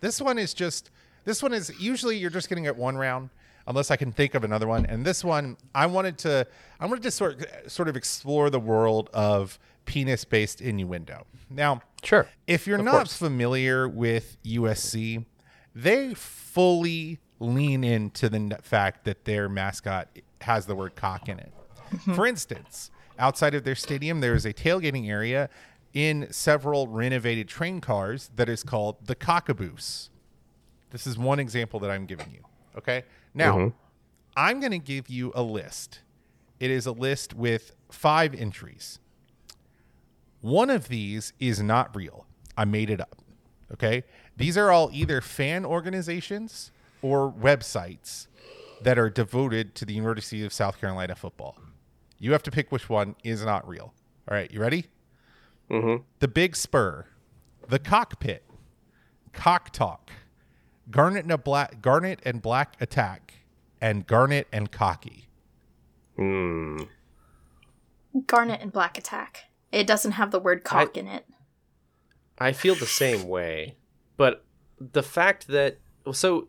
[0.00, 0.90] This one is just.
[1.24, 3.30] This one is usually you're just getting it one round,
[3.66, 4.84] unless I can think of another one.
[4.86, 6.46] And this one, I wanted to.
[6.80, 9.58] I wanted to sort sort of explore the world of
[9.90, 11.26] penis-based innuendo.
[11.50, 12.28] Now, Sure.
[12.46, 13.16] if you're Of not course.
[13.16, 15.26] familiar with USC,
[15.74, 20.08] they fully lean into the fact that their mascot
[20.42, 21.52] has the word cock in it.
[21.90, 22.14] Mm-hmm.
[22.14, 25.50] For instance, outside of their stadium, there is a tailgating area
[25.92, 30.08] in several renovated train cars that is called the Cockaboose.
[30.90, 32.44] This is one example that I'm giving you.
[32.78, 33.02] Okay.
[33.34, 33.76] Now, mm-hmm.
[34.36, 36.02] I'm going to give you a list.
[36.60, 39.00] It is a list with five entries.
[40.40, 42.26] One of these is not real.
[42.56, 43.16] I made it up.
[43.72, 44.04] Okay.
[44.36, 46.72] These are all either fan organizations
[47.02, 48.26] or websites
[48.82, 51.58] that are devoted to the University of South Carolina football.
[52.18, 53.92] You have to pick which one is not real.
[54.28, 54.50] All right.
[54.50, 54.86] You ready?
[55.70, 56.02] Mm-hmm.
[56.18, 57.06] The Big Spur,
[57.68, 58.44] The Cockpit,
[59.32, 60.10] Cock Talk,
[60.90, 63.34] Garnet and, a Black, Garnet and Black Attack,
[63.80, 65.28] and Garnet and Cocky.
[66.16, 66.82] Hmm.
[68.26, 69.49] Garnet and Black Attack.
[69.72, 71.26] It doesn't have the word cock in it.
[72.38, 73.76] I feel the same way,
[74.16, 74.44] but
[74.78, 75.78] the fact that
[76.12, 76.48] so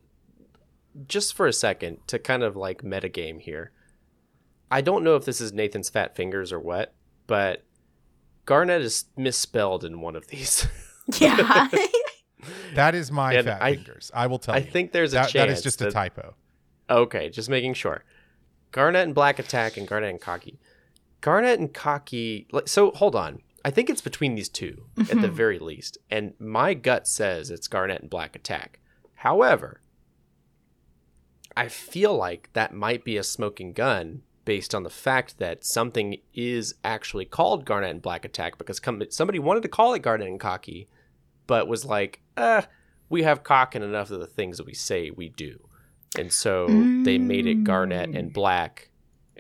[1.08, 3.72] just for a second to kind of like metagame here,
[4.70, 6.94] I don't know if this is Nathan's fat fingers or what,
[7.28, 7.64] but
[8.46, 10.68] Garnet is misspelled in one of these.
[11.20, 11.68] Yeah.
[12.76, 14.12] That is my And fat I- fingers.
[14.14, 14.64] I will tell I you.
[14.66, 16.36] I think there's a that, that is chance just a typo.
[16.90, 18.04] okay, just making sure.
[18.72, 20.60] Garnet and Black Attack and Garnet and Cocky.
[21.22, 22.48] Garnet and Cocky.
[22.52, 23.42] like, So hold on.
[23.64, 26.00] I think it's between these 2 at the very least.
[26.10, 28.80] And my gut says it's Garnet and Black Attack.
[29.16, 29.82] However,
[31.56, 36.18] I feel like that might be a smoking gun based on the fact that something
[36.34, 40.28] is actually called Garnet and Black Attack because com- somebody wanted to call it Garnet
[40.28, 40.88] and Cocky,
[41.46, 42.64] but was like, uh,
[43.10, 45.60] we have cock in enough of the things that we say we do.
[46.18, 46.68] And so
[47.04, 48.90] they made it Garnet and Black,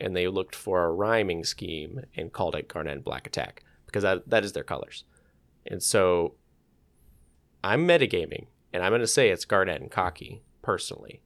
[0.01, 4.03] and they looked for a rhyming scheme and called it Garnet and Black Attack because
[4.03, 5.05] that, that is their colors.
[5.65, 6.35] And so
[7.63, 11.21] I'm metagaming, and I'm going to say it's Garnet and Cocky personally.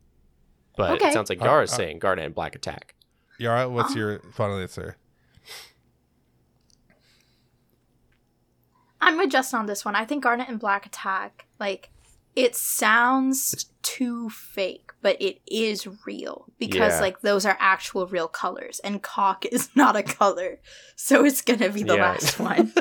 [0.78, 1.08] But Okay.
[1.08, 2.96] it sounds like Uh, Yara's uh, saying Garnet and Black Attack.
[3.40, 4.00] Yara, what's Uh-huh.
[4.00, 4.98] your final answer?
[9.02, 9.96] I'm with Justin on this one.
[9.96, 11.92] I think Garnet and Black Attack, like,
[12.36, 17.02] it sounds too fake, but it is real because, Yeah.
[17.02, 20.60] like, those are actual real colors, and cock is not a color,
[20.96, 22.02] so it's gonna be the Yeah.
[22.12, 22.74] last one.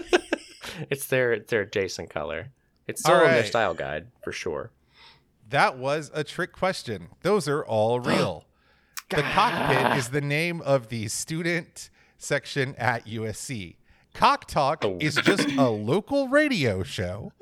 [0.90, 2.49] it's their their Jason color.
[2.87, 4.71] It's All still in their style guide for sure.
[5.51, 7.09] That was a trick question.
[7.23, 8.45] Those are all real.
[9.11, 13.77] the cockpit is the name of the student section at USC.
[14.14, 14.97] Cock Talk Oh.
[15.01, 17.33] is just a local radio show,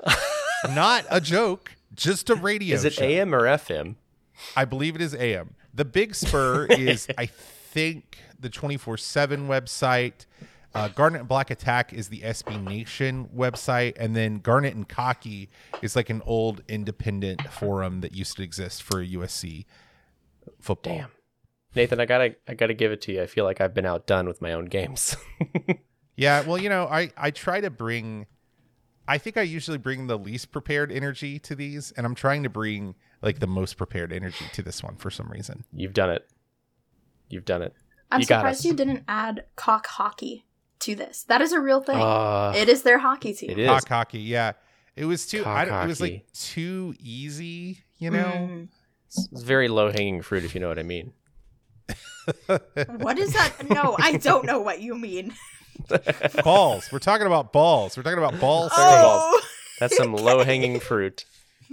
[0.69, 3.03] not a joke, just a radio Is it show.
[3.03, 3.95] AM or FM?
[4.55, 5.55] I believe it is AM.
[5.73, 10.25] The Big Spur is, I think, the 24 7 website.
[10.75, 13.93] Uh, Garnet and Black Attack is the SB Nation website.
[13.97, 15.49] And then Garnet and Cocky
[15.83, 19.65] is like an old independent forum that used to exist for USC
[20.59, 20.95] football.
[20.97, 21.11] Damn.
[21.75, 23.21] Nathan, I gotta I gotta give it to you.
[23.21, 25.15] I feel like I've been outdone with my own games.
[26.15, 28.27] Yeah, well, you know, I I try to bring
[29.07, 32.49] I think I usually bring the least prepared energy to these and I'm trying to
[32.49, 35.65] bring like the most prepared energy to this one for some reason.
[35.73, 36.27] You've done it.
[37.29, 37.73] You've done it.
[38.11, 38.65] I'm You surprised us.
[38.65, 40.45] you didn't add cock hockey
[40.79, 41.23] to this.
[41.23, 41.97] That is a real thing.
[41.99, 43.49] Uh, it is their hockey team.
[43.51, 43.67] it is.
[43.67, 44.53] Cock hockey, yeah.
[44.95, 48.23] It was too I, don't- it was like too easy, you know.
[48.25, 48.67] Mm.
[49.07, 51.13] It's very low hanging fruit, if you know what I mean.
[52.97, 53.53] What is that?
[53.69, 55.33] No, I don't know what you mean.
[56.43, 56.89] balls.
[56.91, 57.97] We're talking about balls.
[57.97, 58.71] We're talking about balls.
[58.75, 59.41] Oh,
[59.79, 61.25] That's some low hanging fruit.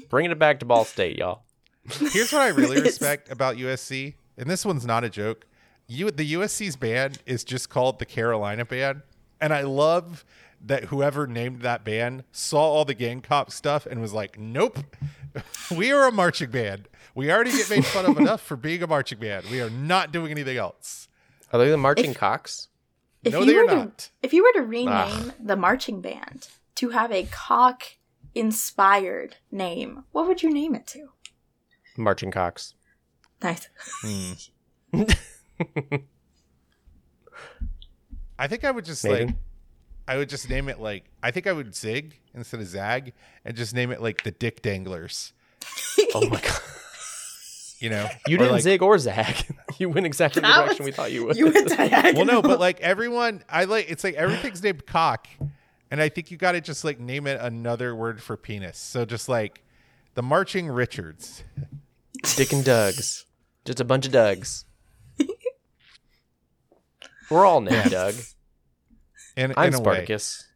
[0.08, 1.42] Bringing it back to Ball State, y'all.
[1.88, 5.46] Here's what I really respect about USC, and this one's not a joke.
[5.86, 9.02] You, the USC's band is just called the Carolina Band,
[9.40, 10.24] and I love
[10.64, 14.78] that whoever named that band saw all the Gamecock stuff and was like, "Nope,
[15.76, 16.88] we are a marching band.
[17.14, 19.46] We already get made fun of enough for being a marching band.
[19.50, 21.08] We are not doing anything else."
[21.52, 22.68] Are they the marching cocks?
[23.24, 24.88] If no, you they are were to, if you were to rename
[25.28, 25.35] Ugh.
[25.38, 27.85] the marching band to have a cock
[28.35, 31.09] inspired name, what would you name it to?
[31.96, 32.74] Marching cocks.
[33.42, 33.68] Nice.
[34.02, 34.33] Hmm.
[38.38, 39.26] I think I would just Nathan?
[39.26, 39.37] like
[40.09, 43.12] I would just name it like I think I would zig instead of zag
[43.44, 45.33] and just name it like the dick danglers.
[46.14, 46.61] Oh my god.
[47.80, 49.36] You know, You didn't like- zig or zag.
[49.78, 51.36] You went exactly the direction was- we thought you would.
[51.36, 52.12] You went diagonal.
[52.16, 55.26] Well, no, but like everyone, I like it's like everything's named cock,
[55.90, 58.76] and I think you got to just like name it another word for penis.
[58.78, 59.62] So just like
[60.14, 61.42] the marching Richards.
[62.36, 63.24] Dick and Dougs.
[63.64, 64.64] Just a bunch of Dougs.
[67.30, 68.14] We're all named Doug.
[69.36, 69.82] In, I'm in a way.
[69.84, 70.46] Spartacus.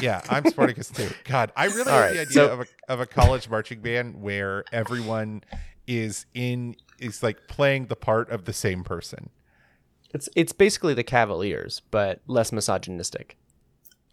[0.00, 1.08] Yeah, I'm Spartacus too.
[1.24, 4.20] God, I really All like the idea so- of a of a college marching band
[4.20, 5.42] where everyone
[5.90, 9.30] is in is like playing the part of the same person.
[10.14, 13.36] It's it's basically the Cavaliers, but less misogynistic.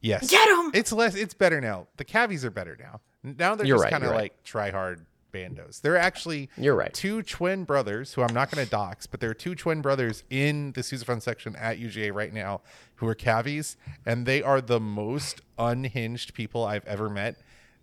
[0.02, 0.72] Yes, Get 'em!
[0.74, 1.16] It's less.
[1.16, 1.88] It's better now.
[1.98, 3.02] The Cavies are better now.
[3.24, 4.24] Now they're You're just right, kind of you're right.
[4.34, 5.82] like try hard bandos.
[5.82, 6.94] They're actually You're right.
[6.94, 10.24] two twin brothers who I'm not going to dox, but there are two twin brothers
[10.30, 12.62] in the Sousaphone section at UGA right now
[12.96, 17.36] who are cavies, and they are the most unhinged people I've ever met.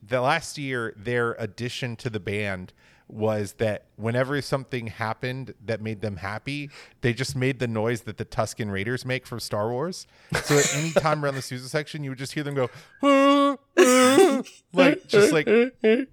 [0.02, 2.72] The last year, their addition to the band
[3.08, 6.70] was that whenever something happened that made them happy,
[7.02, 10.06] they just made the noise that the Tusken Raiders make from Star Wars.
[10.42, 12.70] So at any time around the Sousa section, you would just hear them go,
[13.02, 16.06] "Ah, ah," like just like I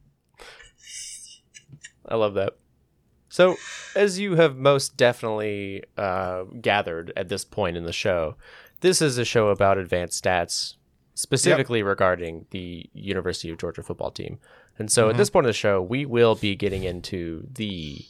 [2.15, 2.57] love that.
[3.29, 3.55] So,
[3.95, 8.35] as you have most definitely uh, gathered at this point in the show,
[8.81, 10.75] this is a show about advanced stats,
[11.13, 14.39] specifically regarding the University of Georgia football team.
[14.81, 18.03] And so, at this point of the show, we will be getting into the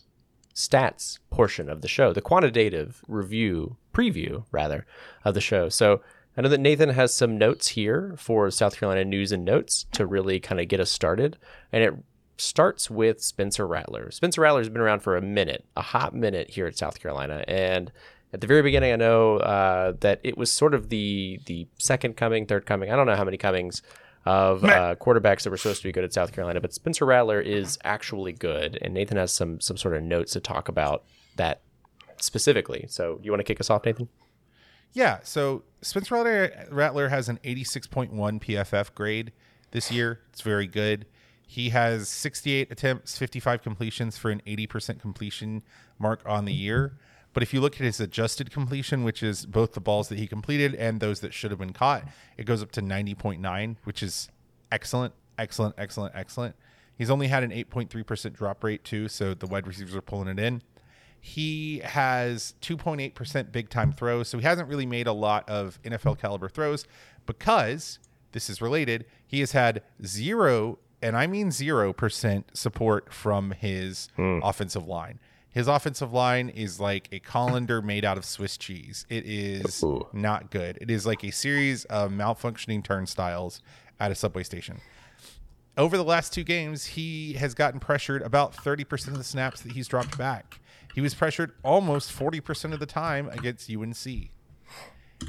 [0.55, 4.85] stats portion of the show, the quantitative review, preview rather,
[5.25, 5.67] of the show.
[5.67, 6.01] So,
[6.37, 10.05] I know that Nathan has some notes here for South Carolina news and notes to
[10.05, 11.37] really kind of get us started.
[11.73, 11.93] And it
[12.37, 14.09] starts with Spencer Rattler.
[14.09, 17.43] Spencer Rattler has been around for a minute, a hot minute here at South Carolina,
[17.49, 17.91] and
[18.33, 22.15] At the very beginning, I know uh, that it was sort of the the second
[22.15, 22.89] coming, third coming.
[22.89, 23.81] I don't know how many comings
[24.25, 27.41] of uh, quarterbacks that were supposed to be good at South Carolina, but Spencer Rattler
[27.41, 31.03] is actually good, and Nathan has some some sort of notes to talk about
[31.37, 31.61] that
[32.17, 32.85] specifically.
[32.89, 34.09] So, you want to kick us off, Nathan?
[34.93, 35.19] Yeah.
[35.23, 39.31] So Spencer Rattler, Rattler has an 86.1 PFF grade
[39.71, 40.19] this year.
[40.31, 41.05] It's very good.
[41.47, 45.63] He has 68 attempts, 55 completions for an 80% completion
[45.99, 46.97] mark on the year.
[47.33, 50.27] But if you look at his adjusted completion, which is both the balls that he
[50.27, 52.03] completed and those that should have been caught,
[52.37, 54.29] it goes up to 90.9, which is
[54.71, 56.55] excellent, excellent, excellent, excellent.
[56.97, 59.07] He's only had an 8.3% drop rate, too.
[59.07, 60.61] So the wide receivers are pulling it in.
[61.19, 64.27] He has 2.8% big time throws.
[64.27, 66.85] So he hasn't really made a lot of NFL caliber throws
[67.25, 67.99] because
[68.33, 69.05] this is related.
[69.25, 74.39] He has had zero, and I mean 0% support from his hmm.
[74.43, 75.19] offensive line.
[75.51, 79.05] His offensive line is like a colander made out of Swiss cheese.
[79.09, 80.07] It is Ooh.
[80.13, 80.77] not good.
[80.79, 83.61] It is like a series of malfunctioning turnstiles
[83.99, 84.79] at a subway station
[85.77, 89.71] over the last two games, he has gotten pressured about 30% of the snaps that
[89.71, 90.59] he's dropped back.
[90.93, 94.29] He was pressured almost 40% of the time against UNC.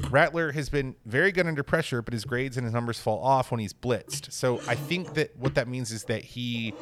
[0.09, 3.51] Rattler has been very good under pressure, but his grades and his numbers fall off
[3.51, 4.31] when he's blitzed.
[4.31, 6.73] So I think that what that means is that he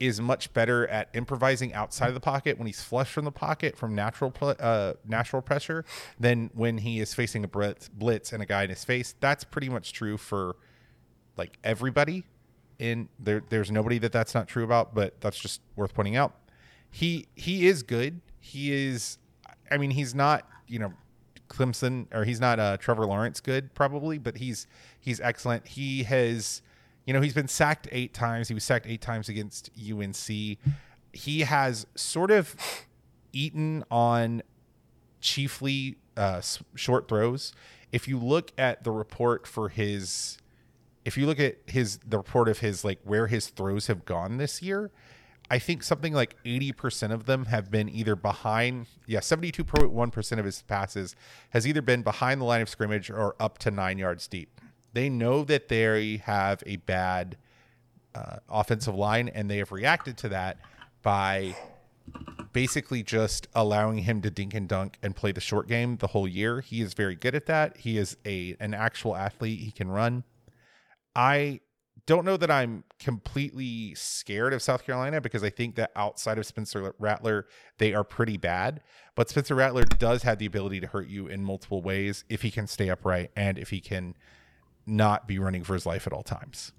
[0.00, 3.76] is much better at improvising outside of the pocket when he's flush from the pocket
[3.76, 5.84] from natural uh, natural pressure
[6.18, 9.14] than when he is facing a blitz, and a guy in his face.
[9.20, 10.56] That's pretty much true for
[11.36, 12.24] like everybody.
[12.78, 16.34] In there there's nobody that that's not true about but that's just worth pointing out.
[16.90, 18.20] He he is good.
[18.40, 19.18] He is
[19.70, 20.92] i mean he's not you know
[21.48, 24.66] clemson or he's not uh trevor lawrence good probably but he's
[25.00, 25.66] he's excellent.
[25.68, 26.62] He has
[27.06, 28.48] you know he's been sacked eight times.
[28.48, 30.58] He was sacked eight times against unc
[31.14, 32.56] he has sort of
[33.32, 34.42] eaten on
[35.20, 36.42] chiefly uh,
[36.74, 37.52] short throws.
[37.92, 40.38] If you look at the report for his
[41.04, 44.38] if you look at his the report of his like where his throws have gone
[44.38, 44.90] this year,
[45.50, 50.62] I think something like 80% of them have been either behind, yeah, 72.1% of his
[50.62, 51.14] passes
[51.50, 54.60] has either been behind the line of scrimmage or up to 9 yards deep.
[54.94, 57.36] They know that they have a bad
[58.14, 60.58] uh, offensive line and they have reacted to that
[61.02, 61.54] by
[62.52, 66.28] basically just allowing him to dink and dunk and play the short game the whole
[66.28, 66.60] year.
[66.60, 67.76] He is very good at that.
[67.78, 69.60] He is a an actual athlete.
[69.60, 70.24] He can run.
[71.16, 71.60] I
[72.06, 76.46] don't know that I'm completely scared of South Carolina because I think that outside of
[76.46, 77.46] Spencer Rattler,
[77.78, 78.82] they are pretty bad.
[79.14, 82.50] But Spencer Rattler does have the ability to hurt you in multiple ways if he
[82.50, 84.14] can stay upright and if he can
[84.86, 86.72] not be running for his life at all times.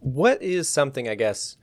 [0.00, 1.56] What is something, I guess,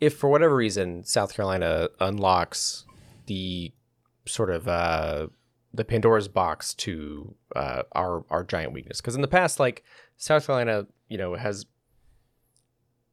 [0.00, 2.84] if for whatever reason South Carolina unlocks
[3.26, 3.72] the
[4.26, 5.26] sort of uh,
[5.74, 9.00] the Pandora's box to uh, our our giant weakness?
[9.00, 9.84] Because in the past, like
[10.16, 11.66] South Carolina, you know, has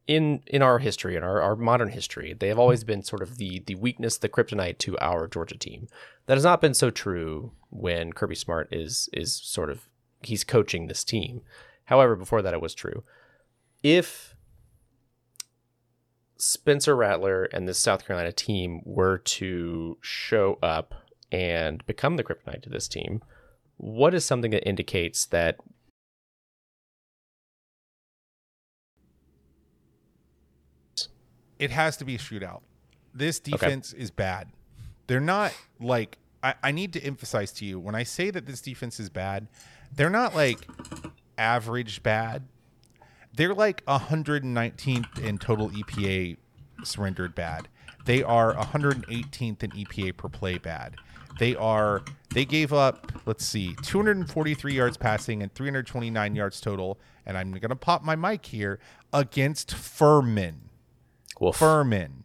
[0.06, 3.38] in in our history, in our, our modern history, they have always been sort of
[3.38, 5.88] the the weakness, the kryptonite to our Georgia team.
[6.26, 9.88] That has not been so true when Kirby Smart is is sort of
[10.26, 11.42] he's coaching this team.
[11.84, 13.04] However, before that, it was true.
[13.82, 14.34] If
[16.36, 20.94] Spencer Rattler and this South Carolina team were to show up
[21.32, 23.22] and become the kryptonite to this team,
[23.76, 25.58] what is something that indicates that
[31.58, 32.60] it has to be a shootout.
[33.14, 34.48] This defense is bad.
[35.06, 38.60] They're not like I, I need to emphasize to you when I say that this
[38.60, 39.48] defense is bad,
[39.94, 40.58] they're not like
[41.38, 42.44] average bad.
[43.34, 46.38] They're like 119th in total EPA
[46.84, 47.68] surrendered bad.
[48.06, 50.96] They are 118th in EPA per play bad.
[51.38, 56.98] They are they gave up, let's see, 243 yards passing and 329 yards total.
[57.26, 58.78] And I'm gonna pop my mic here
[59.12, 60.70] against Furman.
[61.40, 62.24] well, Furman,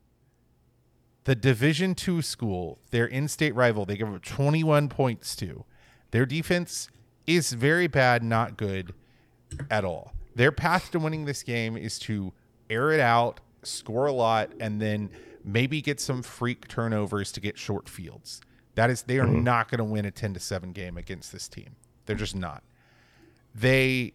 [1.26, 5.66] the Division two school, their in-state rival, they give up 21 points to.
[6.12, 6.90] Their defense
[7.28, 8.94] is very bad, not good
[9.70, 10.14] at all.
[10.36, 12.34] Their path to winning this game is to
[12.70, 15.10] air it out, score a lot, and then
[15.44, 18.42] maybe get some freak turnovers to get short fields.
[18.76, 19.44] That is, they are mm-hmm.
[19.44, 21.76] not going to win a 10 to 7 game against this team.
[22.06, 22.64] They're just not.
[23.54, 24.14] They,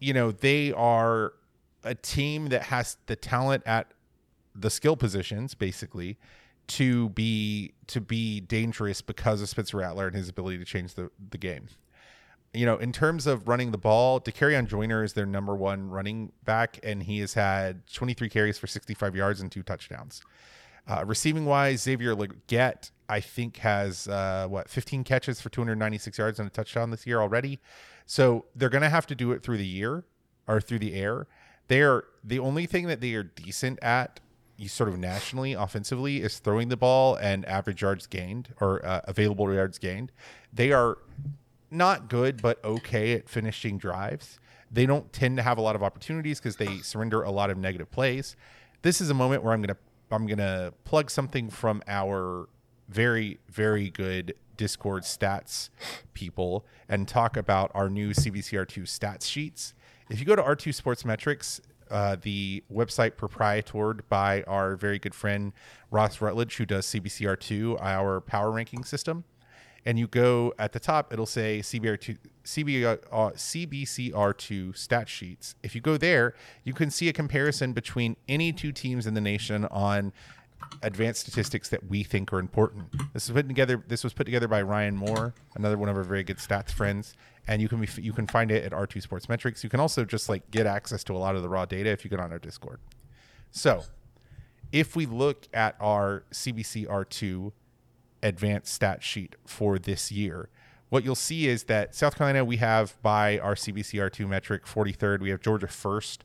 [0.00, 1.32] you know, they are
[1.82, 3.92] a team that has the talent at
[4.54, 6.18] the skill positions, basically,
[6.68, 11.10] to be to be dangerous because of Spencer Rattler and his ability to change the,
[11.30, 11.68] the game
[12.54, 16.32] you know, in terms of running the ball, Dakereon Joyner is their number one running
[16.44, 20.22] back, and he has had 23 carries for 65 yards and two touchdowns.
[20.86, 26.38] Uh, receiving wise, Xavier Legette, I think has uh, what 15 catches for 296 yards
[26.38, 27.60] and a touchdown this year already.
[28.04, 30.04] So they're going to have to do it through the year
[30.46, 31.28] or through the air.
[31.68, 34.20] They're the only thing that they are decent at,
[34.68, 39.52] sort of nationally offensively, is throwing the ball and average yards gained or uh, available
[39.52, 40.12] yards gained.
[40.52, 40.98] They are
[41.70, 44.38] not good, but okay at finishing drives.
[44.70, 47.58] They don't tend to have a lot of opportunities because they surrender a lot of
[47.58, 48.36] negative plays.
[48.82, 49.76] This is a moment where I'm gonna
[50.10, 52.48] I'm gonna plug something from our
[52.88, 55.70] very very good Discord stats
[56.14, 59.74] people and talk about our new CBCR2 stats sheets.
[60.10, 61.60] If you go to R2 Sports Metrics,
[61.92, 65.52] uh, the website proprietored by our very good friend
[65.90, 69.24] Ross Rutledge, who does CBCR2, our power ranking system,
[69.84, 75.54] and you go at the top, it'll say CBR2, CBR, uh, CBCR2 stat sheets.
[75.62, 76.34] If you go there,
[76.64, 80.12] you can see a comparison between any two teams in the nation on
[80.82, 82.86] advanced statistics that we think are important.
[83.12, 83.82] This was put together.
[83.86, 87.14] This was put together by Ryan Moore, another one of our very good stats friends,
[87.46, 89.62] and you can be, you can find it at R2 Sports Metrics.
[89.64, 92.04] You can also just like get access to a lot of the raw data if
[92.04, 92.80] you get on our Discord.
[93.50, 93.82] So,
[94.72, 97.52] if we look at our CBC R2
[98.22, 100.48] advanced stat sheet for this year,
[100.88, 105.20] what you'll see is that South Carolina we have by our CBC R2 metric 43rd.
[105.20, 106.24] We have Georgia first.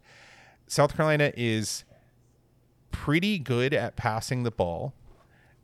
[0.68, 1.86] South Carolina is
[2.98, 4.94] pretty good at passing the ball.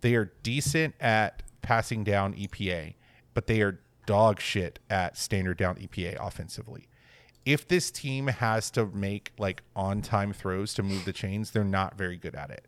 [0.02, 2.94] They are decent at passing down EPA,
[3.34, 6.88] but they are dog shit at standard down EPA offensively.
[7.46, 11.64] If this team has to make like on time throws to move the chains, they're
[11.64, 12.68] not very good at it.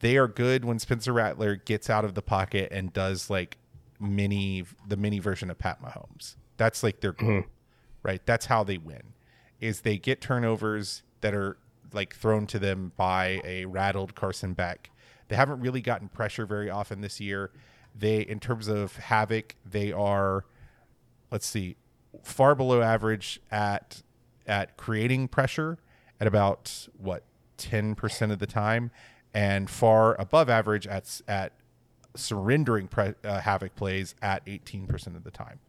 [0.00, 3.56] They are good when Spencer Rattler gets out of the pocket and does like
[3.98, 6.36] mini the mini version of Pat Mahomes.
[6.58, 7.48] That's like their goal, mm-hmm.
[8.02, 8.20] right?
[8.26, 9.14] That's how they win.
[9.60, 11.56] Is they get turnovers that are
[11.94, 14.90] like thrown to them by a rattled Carson Beck.
[15.28, 17.50] They haven't really gotten pressure very often this year.
[17.98, 20.44] They, in terms of havoc, they are,
[21.30, 21.76] let's see,
[22.22, 24.02] far below average at
[24.46, 25.78] at creating pressure
[26.20, 27.22] at about what
[27.56, 28.90] ten percent of the time,
[29.32, 31.52] and far above average at at
[32.14, 35.60] surrendering pre- uh, havoc plays at eighteen percent of the time.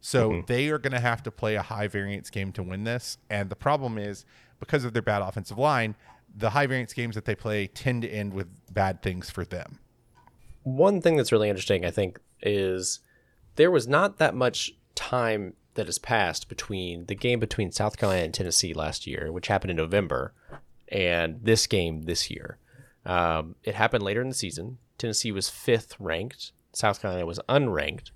[0.00, 3.16] So they are going to have to play a high variance game to win this.
[3.30, 4.26] And the problem is
[4.60, 5.96] because of their bad offensive line,
[6.36, 9.78] the high variance games that they play tend to end with bad things for them.
[10.62, 13.00] One thing that's really interesting, I think, is
[13.56, 18.24] there was not that much time that has passed between the game between South Carolina
[18.24, 20.32] and Tennessee last year, which happened in November,
[20.88, 22.58] and this game this year.
[23.04, 24.78] Um, it happened later in the season.
[24.98, 26.52] Tennessee was fifth ranked.
[26.72, 28.10] South Carolina was unranked,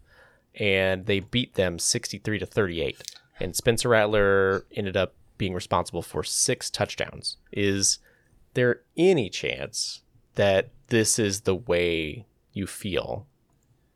[0.55, 3.03] and they beat them 63 to 38.
[3.41, 7.37] And Spencer Rattler ended up being responsible for six touchdowns.
[7.53, 7.99] Is
[8.55, 10.03] there any chance
[10.35, 13.27] that this is the way you feel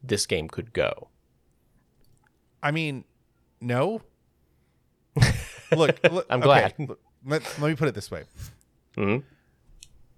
[0.02, 1.08] this game could go?
[2.62, 3.04] I mean,
[3.60, 4.02] no.
[5.76, 6.74] look, look I'm okay, glad.
[6.78, 8.24] look, let, let me put it this way.
[8.96, 9.24] Mhm.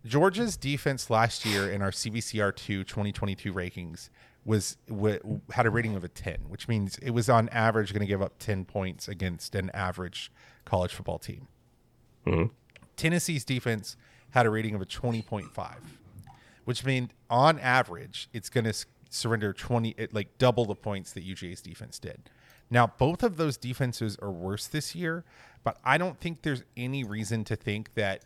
[0.04, 4.10] Georgia's defense last year in our CBCR2 2022 rankings
[4.44, 8.00] was w- had a rating of a 10, which means it was on average going
[8.02, 10.30] to give up 10 points against an average
[10.64, 11.48] college football team.
[12.26, 12.52] Mm-hmm.
[12.96, 13.96] Tennessee's defense
[14.30, 15.76] had a rating of a 20.5,
[16.64, 18.74] which means on average it's going to
[19.10, 22.30] surrender 20 like double the points that UGA's defense did.
[22.70, 25.24] Now, both of those defenses are worse this year,
[25.62, 28.22] but I don't think there's any reason to think that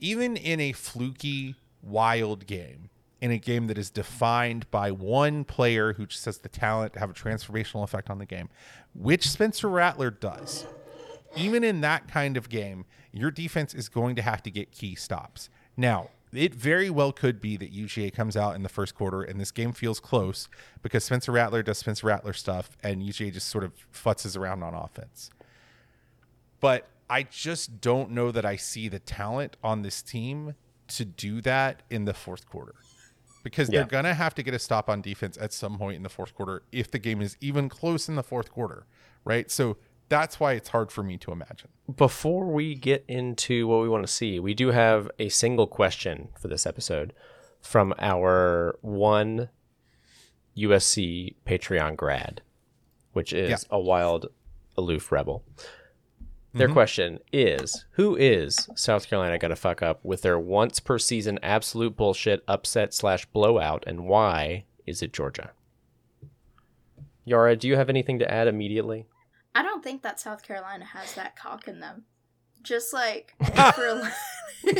[0.00, 5.92] even in a fluky, wild game, in a game that is defined by one player
[5.92, 8.48] who just has the talent to have a transformational effect on the game,
[8.94, 10.66] which Spencer Rattler does,
[11.36, 14.94] even in that kind of game, your defense is going to have to get key
[14.94, 15.48] stops.
[15.76, 19.38] Now, it very well could be that UGA comes out in the first quarter and
[19.40, 20.48] this game feels close
[20.82, 24.72] because Spencer Rattler does Spencer Rattler stuff and UGA just sort of futzes around on
[24.74, 25.30] offense
[26.60, 30.54] but I just don't know that I see the talent on this team
[30.88, 32.74] to do that in the fourth quarter.
[33.42, 33.80] Because Yeah.
[33.80, 36.08] they're going to have to get a stop on defense at some point in the
[36.08, 38.86] fourth quarter if the game is even close in the fourth quarter,
[39.24, 39.50] right?
[39.50, 39.76] So
[40.12, 41.70] that's why it's hard for me to imagine.
[41.96, 46.28] Before we get into what we want to see, we do have a single question
[46.38, 47.14] for this episode
[47.62, 49.48] from our one
[50.54, 52.42] USC Patreon grad,
[53.14, 53.56] which is Yeah.
[53.70, 54.26] a wild,
[54.76, 55.44] aloof rebel.
[56.52, 56.74] Their mm-hmm.
[56.74, 61.38] question is Who is South Carolina going to fuck up with their once per season
[61.42, 65.52] absolute bullshit upset slash blowout, and why is it Georgia?
[67.24, 69.06] Yara, do you have anything to add immediately?
[69.54, 72.04] I don't think that South Carolina has that cock in them.
[72.62, 73.34] Just like
[73.74, 74.10] for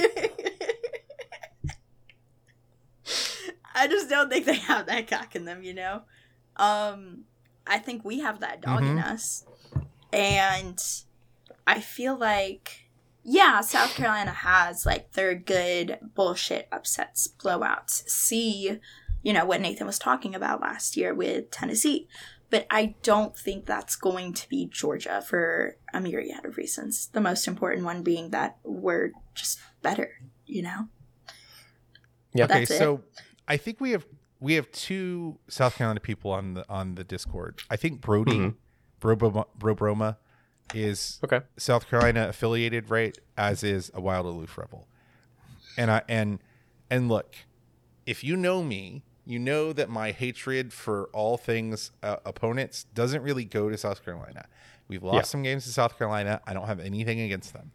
[3.74, 6.02] I just don't think they have that cock in them, you know?
[6.56, 7.24] Um
[7.66, 9.04] I think we have that dog in Mhm.
[9.12, 9.44] us.
[10.12, 10.82] And
[11.66, 12.78] I feel like
[13.24, 18.08] yeah, South Carolina has like their good bullshit upsets, blowouts.
[18.08, 18.80] See,
[19.22, 22.08] you know, what Nathan was talking about last year with Tennessee.
[22.52, 27.08] But I don't think that's going to be Georgia for a myriad of reasons.
[27.08, 30.10] The most important one being that we're just better,
[30.46, 30.88] you know?
[32.34, 32.44] Yeah.
[32.44, 32.78] Okay, That's it.
[32.78, 33.02] so
[33.48, 34.04] I think we have
[34.38, 37.62] we have two South Carolina people on the on the Discord.
[37.70, 38.54] I think Brody Mhm.
[39.00, 40.16] Bro, Bro Bro Broma
[40.74, 41.40] is Okay.
[41.56, 43.16] South Carolina affiliated, right?
[43.36, 44.86] As is a Wild Aloof Rebel.
[45.78, 46.38] And I and
[46.90, 47.34] and look,
[48.04, 53.22] if you know me, you know that my hatred for all things uh, opponents doesn't
[53.22, 54.46] really go to South Carolina.
[54.88, 55.22] We've lost Yeah.
[55.22, 56.40] some games to South Carolina.
[56.46, 57.70] I don't have anything against them.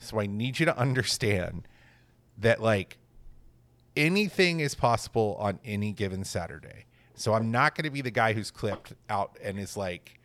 [0.00, 1.68] So I need you to understand
[2.38, 2.98] that like
[3.96, 6.86] anything is possible on any given Saturday.
[7.14, 10.20] So I'm not going to be the guy who's clipped out and is like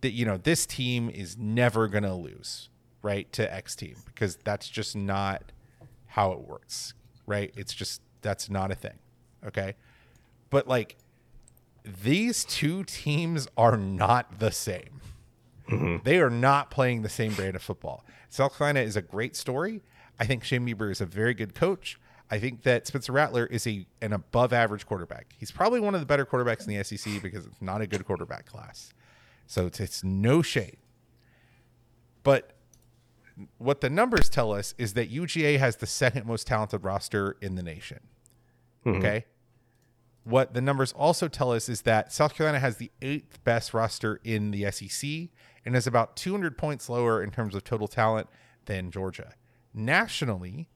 [0.00, 2.68] that you know this team is never going to lose,
[3.02, 3.30] right?
[3.34, 5.52] To X team because that's just not
[6.08, 6.94] how it works,
[7.26, 7.52] right?
[7.56, 8.98] It's just that's not a thing.
[9.46, 9.74] Okay?
[10.50, 10.96] But like
[11.84, 15.00] these two teams are not the same.
[15.70, 15.96] Mm-hmm.
[16.04, 18.04] They are not playing the same brand of football.
[18.28, 19.82] South Carolina is a great story.
[20.18, 21.98] I think Shane Beamer is a very good coach.
[22.30, 25.34] I think that Spencer Rattler is a an above average quarterback.
[25.38, 28.04] He's probably one of the better quarterbacks in the SEC because it's not a good
[28.04, 28.92] quarterback class.
[29.46, 30.78] So it's, it's no shade.
[32.22, 32.52] But
[33.58, 37.56] what the numbers tell us is that UGA has the second most talented roster in
[37.56, 38.00] the nation.
[38.86, 38.98] Mm-hmm.
[38.98, 39.24] Okay.
[40.24, 44.20] What the numbers also tell us is that South Carolina has the eighth best roster
[44.24, 45.28] in the SEC
[45.64, 48.28] and is about 200 points lower in terms of total talent
[48.64, 49.34] than Georgia.
[49.74, 50.68] Nationally,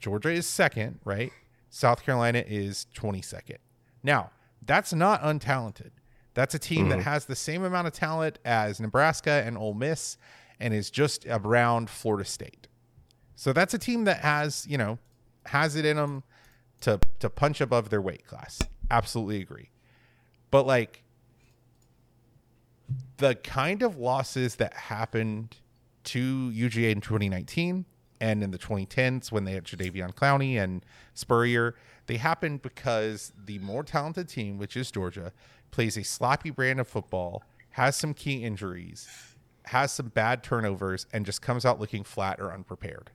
[0.00, 1.30] Georgia is second, right?
[1.70, 3.58] South Carolina is 22nd.
[4.02, 4.30] Now,
[4.64, 5.90] that's not untalented.
[6.34, 7.08] That's a team that mm-hmm.
[7.08, 10.16] has the same amount of talent as Nebraska and Ole Miss
[10.58, 12.68] and is just around Florida State.
[13.34, 14.98] So that's a team that has, you know,
[15.46, 16.22] has it in them
[16.82, 18.60] to to punch above their weight class.
[18.92, 19.70] Absolutely agree.
[20.50, 21.02] But like
[23.16, 25.56] the kind of losses that happened
[26.04, 27.86] to UGA in 2019
[28.20, 30.84] and in the 2010s when they had Jadeveon Clowney and
[31.14, 31.74] Spurrier,
[32.06, 35.32] they happened because the more talented team, which is Georgia,
[35.70, 39.08] plays a sloppy brand of football, has some key injuries,
[39.64, 43.10] has some bad turnovers, and just comes out looking flat or unprepared.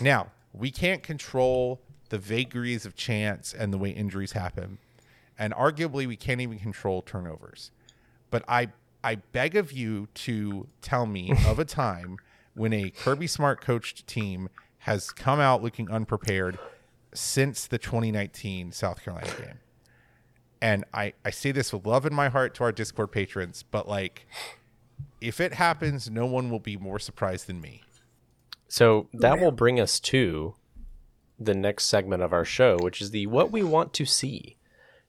[0.00, 4.78] Now, we can't control the vagaries of chance and the way injuries happen.
[5.38, 7.70] And arguably, we can't even control turnovers.
[8.30, 8.68] But I,
[9.04, 12.18] I beg of you to tell me of a time
[12.54, 16.58] when a Kirby Smart coached team has come out looking unprepared
[17.14, 19.58] since the 2019 South Carolina game.
[20.60, 23.88] And I, I say this with love in my heart to our Discord patrons, but
[23.88, 24.26] like,
[25.20, 27.82] if it happens, no one will be more surprised than me.
[28.68, 30.54] So that will bring us to
[31.38, 34.56] the next segment of our show, which is the what we want to see.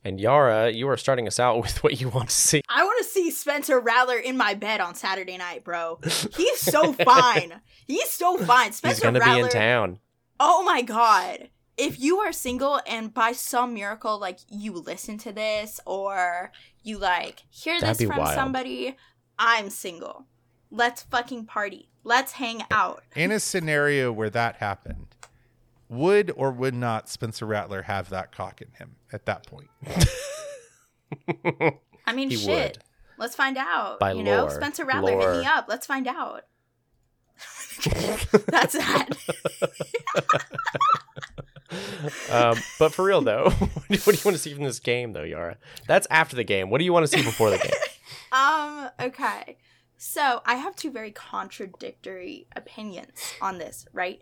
[0.03, 2.61] And Yara, you are starting us out with what you want to see.
[2.69, 5.99] I want to see Spencer Rattler in my bed on Saturday night, bro.
[6.35, 7.61] He's so fine.
[7.85, 8.71] He's so fine.
[8.71, 9.99] Spencer He's going to be in town.
[10.39, 11.49] Oh my god.
[11.77, 16.51] If you are single and by some miracle, like you listen to this or
[16.83, 18.35] you like hear That'd this from wild.
[18.35, 18.97] somebody,
[19.37, 20.25] I'm single.
[20.71, 21.89] Let's fucking party.
[22.03, 23.03] Let's hang out.
[23.15, 25.08] in a scenario where that happened,
[25.89, 29.69] would or would not Spencer Rattler have that cock in him at that point?
[32.05, 32.77] I mean, He shit.
[32.77, 32.77] would.
[33.17, 33.99] Let's find out.
[33.99, 34.47] By you know.
[34.47, 35.65] Spencer Rattler, hit me up.
[35.67, 36.43] Let's find out.
[38.47, 39.09] That's that.
[42.31, 45.23] Um, but for real though, what do you want to see from this game though,
[45.23, 45.57] Yara?
[45.87, 46.71] That's after the game.
[46.71, 47.71] What do you want to see before the game?
[48.31, 49.57] Um, okay.
[49.97, 54.21] So I have two very contradictory opinions on this, right?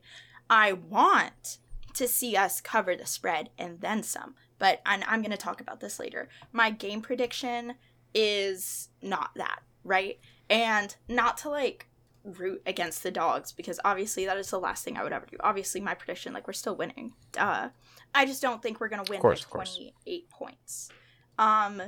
[0.50, 1.58] I want
[1.94, 5.62] to see us cover the spread and then some, but and I'm going to talk
[5.62, 6.30] about this later.
[6.52, 7.76] My game prediction
[8.14, 10.20] is not that, right?
[10.50, 11.88] And not to like
[12.24, 15.38] root against the dogs because obviously that is the last thing I would ever do.
[15.40, 17.14] Obviously, my prediction, like we're still winning.
[17.32, 17.70] Duh.
[18.14, 19.78] I just don't think we're gonna win course, by course.
[19.78, 20.90] 28 points.
[21.38, 21.82] Um,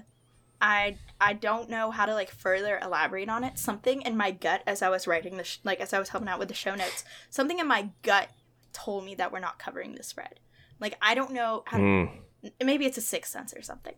[0.61, 3.57] I I don't know how to like further elaborate on it.
[3.57, 6.29] Something in my gut as I was writing the sh- like as I was helping
[6.29, 8.29] out with the show notes, something in my gut
[8.73, 10.39] told me that we're not covering the spread.
[10.79, 12.21] Like I don't know how to Mm.
[12.63, 13.95] maybe it's a sixth sense or something.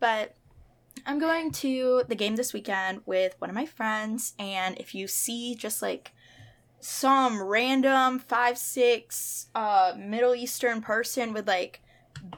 [0.00, 0.36] But
[1.06, 5.06] I'm going to the game this weekend with one of my friends, and if you
[5.08, 6.12] see just like
[6.80, 11.80] some random five six uh Middle Eastern person with like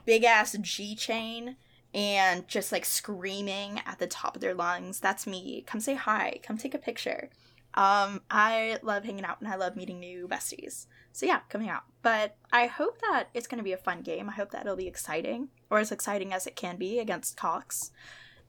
[0.04, 1.56] big ass G chain
[1.94, 5.00] and just like screaming at the top of their lungs.
[5.00, 5.64] That's me.
[5.66, 6.40] Come say hi.
[6.42, 7.30] Come take a picture.
[7.74, 10.86] Um, I love hanging out and I love meeting new besties.
[11.16, 11.84] So yeah, coming out.
[12.02, 14.28] But I hope that it's going to be a fun game.
[14.28, 17.90] I hope that it'll be exciting, or as exciting as it can be against Cox.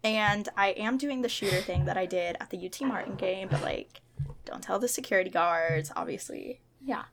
[0.04, 3.48] And I am doing the shooter thing that I did at the UT Martin game,
[3.50, 4.02] but like,
[4.44, 6.60] don't tell the security guards, obviously.
[6.84, 7.04] Yeah.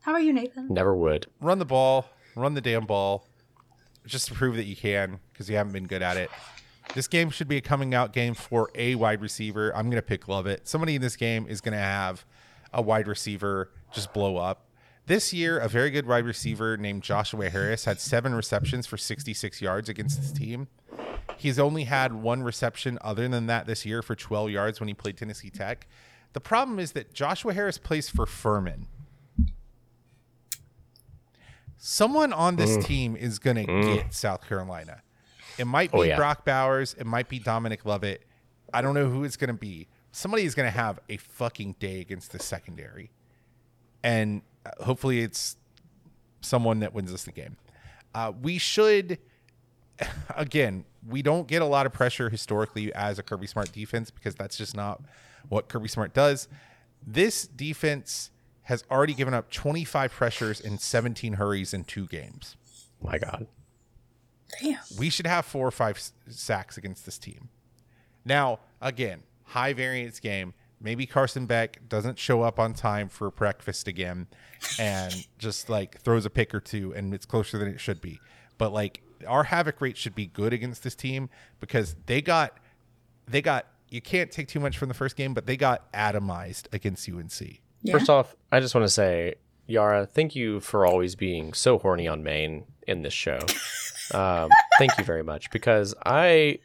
[0.00, 0.66] How are you, Nathan?
[0.68, 1.28] Never would.
[1.40, 3.28] Run the ball, run the damn ball,
[4.06, 6.30] just to prove that you can, because you haven't been good at it.
[6.94, 9.70] This game should be a coming out game for a wide receiver.
[9.70, 10.66] I'm going to pick Lovett.
[10.66, 12.24] Somebody in this game is going to have
[12.72, 14.65] a wide receiver just blow up.
[15.06, 19.62] This year, a very good wide receiver named Joshua Harris had seven receptions for 66
[19.62, 20.66] yards against his team.
[21.36, 24.94] He's only had one reception other than that this year for 12 yards when he
[24.94, 25.86] played Tennessee Tech.
[26.32, 28.88] The problem is that Joshua Harris plays for Furman.
[31.78, 32.84] Someone on this mm.
[32.84, 33.94] team is going to mm.
[33.94, 35.02] get South Carolina.
[35.56, 36.16] It might be Oh, yeah.
[36.16, 36.96] Brock Bowers.
[36.98, 38.22] It might be Dominic Lovett.
[38.74, 39.86] I don't know who it's going to be.
[40.10, 43.12] Somebody is going to have a fucking day against the secondary.
[44.02, 44.42] And
[44.80, 45.56] hopefully it's
[46.40, 47.56] someone that wins us the game.
[48.14, 49.18] Uh, we should,
[50.36, 54.34] again, we don't get a lot of pressure historically as a Kirby Smart defense because
[54.34, 55.00] that's just not
[55.48, 56.48] what Kirby Smart does.
[57.06, 58.30] This defense
[58.62, 62.56] has already given up 25 pressures and 17 hurries in two games.
[63.00, 63.46] My God.
[64.60, 64.78] Damn.
[64.98, 67.48] We should have four or five sacks against this team.
[68.24, 70.54] Now, again, high variance game.
[70.80, 74.26] Maybe Carson Beck doesn't show up on time for breakfast again
[74.78, 78.20] and just like throws a pick or two and it's closer than it should be.
[78.58, 82.58] But like our havoc rate should be good against this team because they got
[83.26, 86.66] they got you can't take too much from the first game, but they got atomized
[86.72, 87.60] against UNC.
[87.82, 87.92] Yeah.
[87.92, 92.08] First off, I just want to say, Yara, thank you for always being so horny
[92.08, 93.38] on main in this show.
[94.14, 96.60] Um, thank you very much because I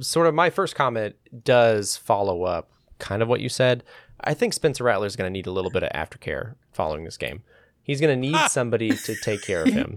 [0.00, 3.82] sort of my first comment does follow up kind of what you said.
[4.20, 7.16] I think Spencer Rattler is going to need a little bit of aftercare following this
[7.16, 7.42] game.
[7.82, 9.96] He's going to need somebody to take care of him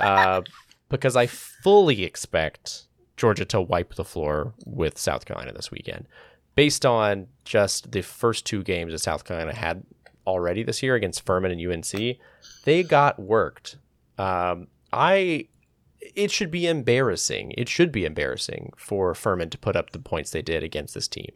[0.00, 0.42] uh,
[0.88, 2.86] because I fully expect
[3.16, 6.06] Georgia to wipe the floor with South Carolina this weekend,
[6.54, 9.84] based on just the first two games that South Carolina had
[10.26, 12.16] already this year against Furman and UNC.
[12.64, 13.78] They got worked.
[14.18, 15.48] Um, I
[16.14, 17.52] it should be embarrassing.
[17.56, 21.08] It should be embarrassing for Furman to put up the points they did against this
[21.08, 21.32] team.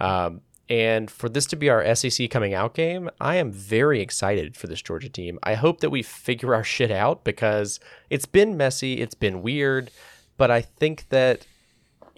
[0.00, 4.56] Um, and for this to be our SEC coming out game, I am very excited
[4.56, 5.38] for this Georgia team.
[5.42, 9.90] I hope that we figure our shit out because it's been messy, it's been weird,
[10.36, 11.46] but I think that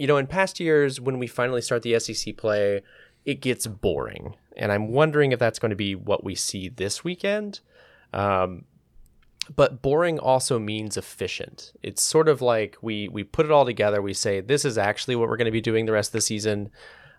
[0.02, 2.82] you know, in past years when we finally start the SEC play,
[3.24, 4.34] it gets boring.
[4.56, 7.60] And I'm wondering if that's going to be what we see this weekend.
[8.12, 8.64] Um,
[9.54, 11.72] but boring also means efficient.
[11.82, 14.00] It's sort of like we we put it all together.
[14.00, 16.20] We say this is actually what we're going to be doing the rest of the
[16.20, 16.70] season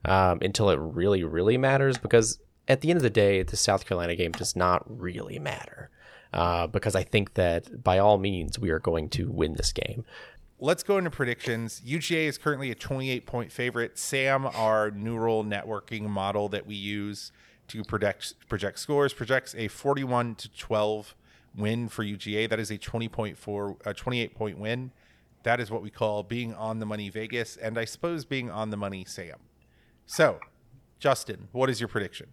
[0.05, 1.97] um, until it really really matters.
[1.97, 5.89] Because at the end of the day, the South Carolina game does not really matter.
[6.33, 10.03] Uh, because I think that by all means we are going to win this game.
[10.59, 11.79] Let's go into predictions.
[11.85, 13.99] UGA is currently a 28 point favorite.
[13.99, 17.31] Sam, our neural networking model that we use
[17.67, 21.15] to project project scores, projects a 41 to 12
[21.55, 22.49] win for UGA.
[22.49, 24.91] That is a 20.4 a 28 point win.
[25.43, 28.69] That is what we call being on the money Vegas and I suppose being on
[28.69, 29.37] the money Sam.
[30.13, 30.39] So,
[30.99, 32.27] Justin, what is your prediction?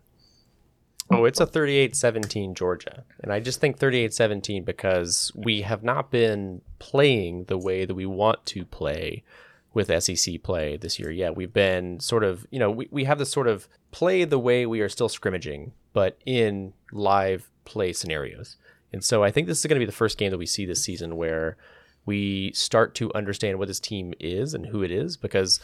[1.10, 3.04] Oh, it's a 38-17 Georgia.
[3.22, 8.04] And I just think 38-17 because we have not been playing the way that we
[8.04, 9.24] want to play
[9.72, 11.10] with SEC play this year.
[11.10, 14.38] Yeah, we've been sort of, you know, we, we have this sort of play the
[14.38, 18.58] way we are still scrimmaging, but in live play scenarios.
[18.92, 20.66] And so I think this is going to be the first game that we see
[20.66, 21.56] this season where
[22.04, 25.60] we start to understand what this team is and who it is because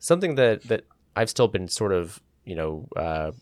[0.00, 0.84] something that that
[1.20, 3.32] I've still been sort of, you know, uh,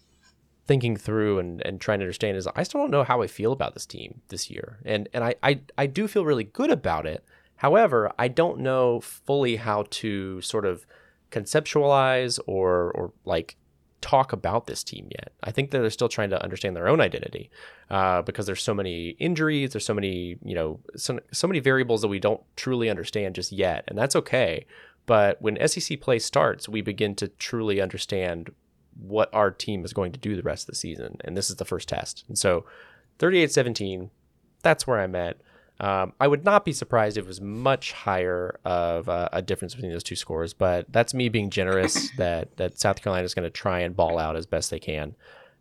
[0.66, 3.52] thinking through and, and trying to understand is I still don't know how I feel
[3.52, 4.78] about this team this year.
[4.84, 7.24] And and I, I, I do feel really good about it.
[7.56, 10.86] However, I don't know fully how to sort of
[11.30, 13.56] conceptualize or or like
[14.00, 15.32] talk about this team yet.
[15.42, 17.50] I think that they're still trying to understand their own identity
[17.90, 22.02] uh, because there's so many injuries, there's so many you know so, so many variables
[22.02, 24.66] that we don't truly understand just yet, and that's okay.
[25.08, 28.50] But when SEC play starts, we begin to truly understand
[29.00, 31.16] what our team is going to do the rest of the season.
[31.24, 32.24] And this is the first test.
[32.28, 32.66] And so
[33.18, 34.10] 38 17,
[34.62, 35.38] that's where I'm at.
[35.80, 39.74] Um, I would not be surprised if it was much higher of uh, a difference
[39.74, 43.44] between those two scores, but that's me being generous that, that South Carolina is going
[43.44, 45.14] to try and ball out as best they can.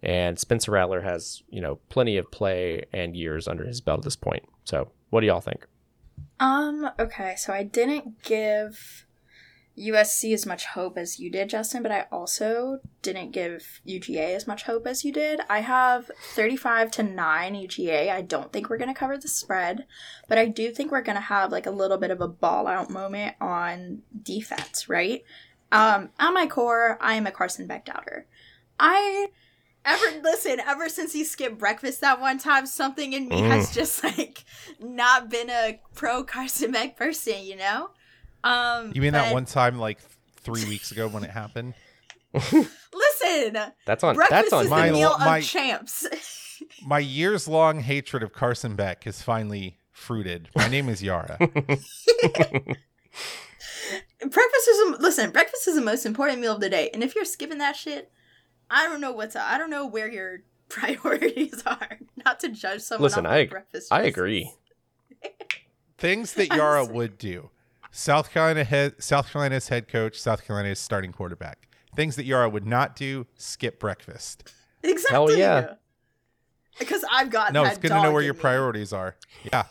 [0.03, 4.03] And Spencer Rattler has, you know, plenty of play and years under his belt at
[4.03, 4.43] this point.
[4.65, 5.65] So what do y'all think?
[6.41, 9.06] Um, okay, so I didn't give
[9.77, 14.47] USC as much hope as you did, Justin, but I also didn't give UGA as
[14.47, 15.39] much hope as you did.
[15.49, 18.09] I have 35 to 9 UGA.
[18.09, 19.85] I don't think we're going to cover the spread,
[20.27, 22.67] but I do think we're going to have like a little bit of a ball
[22.67, 25.23] out moment on defense, right?
[25.71, 28.25] Um, at my core, I am a Carson Beck doubter.
[28.79, 29.27] I
[29.85, 34.03] ever listen ever since he skipped breakfast that one time something in me has just
[34.03, 34.43] like
[34.79, 37.89] not been a pro carson beck person you know
[38.47, 39.99] um You mean that but one time like
[40.41, 41.73] three weeks ago when it happened?
[42.33, 44.15] listen That's on.
[44.15, 44.65] breakfast That's on.
[44.65, 46.07] is my the meal lo- my- of champs
[46.83, 50.49] My years long hatred of Carson Beck has finally fruited.
[50.55, 51.37] My name is Yara.
[51.49, 51.87] breakfast
[54.67, 57.25] is a, listen breakfast is the most important meal of the day and if you're
[57.25, 58.11] skipping that shit
[58.69, 60.39] i don't know what's i don't know where your
[60.69, 64.13] priorities are not to judge someone Listen, off I breakfast I choices.
[64.13, 64.51] agree.
[65.97, 67.49] Things that Yara would do.
[67.97, 71.67] South Carolina head, South Carolina's head coach, South Carolina's starting quarterback.
[71.95, 74.53] Things that Yara would not do: skip breakfast.
[74.83, 75.73] exactly Hell yeah.
[76.77, 78.39] because i've got No, that it's good to know where your me.
[78.39, 79.15] priorities are.
[79.51, 79.63] Yeah,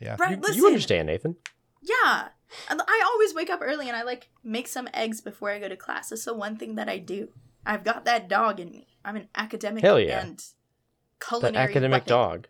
[0.00, 0.14] yeah.
[0.20, 1.36] Right, You, listen, you understand, Nathan?
[1.82, 2.28] Yeah.
[2.70, 5.76] I always wake up early and I like make some eggs before I go to
[5.76, 6.12] class.
[6.12, 7.30] It's the one thing that I do.
[7.66, 8.86] I've got that dog in me.
[9.04, 10.20] I'm an academic Hell yeah.
[10.20, 12.08] and That culinary academic weapon.
[12.08, 12.46] dog.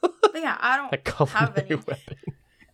[0.00, 0.90] But yeah, I don't
[1.30, 2.16] have culinary any weapon.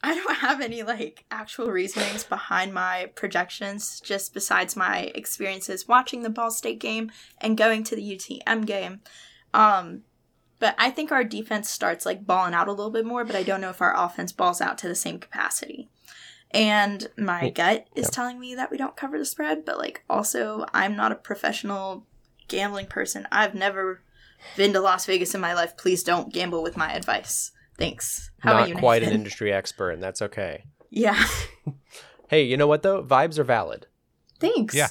[0.02, 6.22] I don't have any like actual reasonings behind my projections just besides my experiences watching
[6.22, 9.00] the Ball State game and going to the UTM game.
[9.52, 10.02] Um
[10.58, 13.42] but I think our defense starts like balling out a little bit more, but I
[13.42, 15.88] don't know if our offense balls out to the same capacity.
[16.50, 18.10] And my gut is yeah.
[18.10, 22.06] telling me that we don't cover the spread, but like also I'm not a professional
[22.48, 23.26] gambling person.
[23.30, 24.02] I've never
[24.56, 25.76] been to Las Vegas in my life.
[25.76, 27.52] Please don't gamble with my advice.
[27.80, 28.30] Thanks.
[28.40, 30.64] How about Not you, quite an industry expert, and that's okay.
[30.90, 31.22] Yeah.
[32.28, 33.02] Hey, you know what though?
[33.02, 33.88] Vibes are valid.
[34.38, 34.72] Thanks.
[34.72, 34.86] Yeah.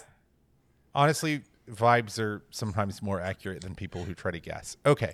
[0.93, 4.75] Honestly, vibes are sometimes more accurate than people who try to guess.
[4.85, 5.13] Okay.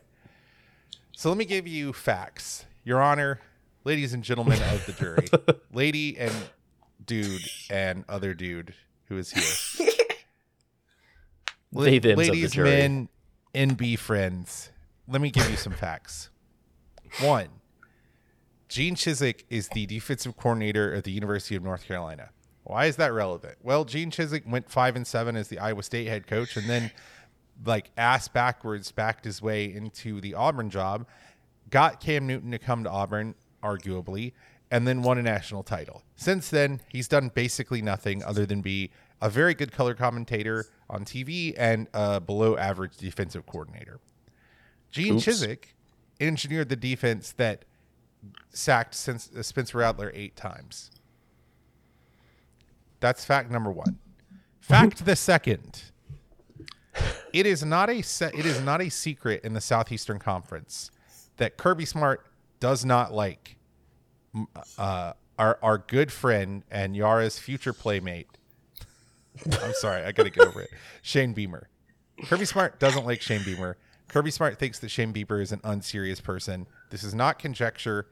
[1.16, 2.66] So let me give you facts.
[2.84, 3.42] Your Honor,
[3.84, 5.28] ladies and gentlemen of the jury,
[5.72, 6.34] lady and
[7.06, 8.74] dude and other dude
[9.08, 9.86] who is here.
[11.74, 12.70] La- They thems of the ladies, jury.
[12.72, 13.10] men,
[13.54, 14.72] NB friends.
[15.08, 16.32] Let me give you some facts.
[17.22, 17.50] One,
[18.76, 22.32] Gene Chizik is the defensive coordinator at the University of North Carolina.
[22.66, 23.56] Why is that relevant?
[23.64, 26.92] Well, Gene Chizik went five and seven as the Iowa State head coach, and then,
[27.66, 31.08] like ass backwards, backed his way into the Auburn job,
[31.70, 34.34] got Cam Newton to come to Auburn, arguably,
[34.70, 36.04] and then won a national title.
[36.18, 41.06] Since then, he's done basically nothing other than be a very good color commentator on
[41.06, 44.02] TV and a below average defensive coordinator.
[44.92, 45.26] Gene Oops.
[45.26, 45.60] Chizik
[46.20, 47.64] engineered the defense that
[48.50, 50.92] sacked since uh, Spencer Rattler eight times.
[53.00, 54.00] That's fact number one.
[54.60, 55.84] Fact the second.
[57.34, 60.90] It is not a se- it is not a secret in the Southeastern Conference
[61.38, 62.26] that Kirby Smart
[62.60, 63.58] does not like
[64.78, 68.28] uh, our our good friend and Yara's future playmate.
[69.62, 70.70] I'm sorry, I got to get over it.
[71.02, 71.70] Shane Beamer.
[72.24, 73.78] Kirby Smart doesn't like Shane Beamer.
[74.08, 76.68] Kirby Smart thinks that Shane Beamer is an unserious person.
[76.90, 78.08] This is not conjecture.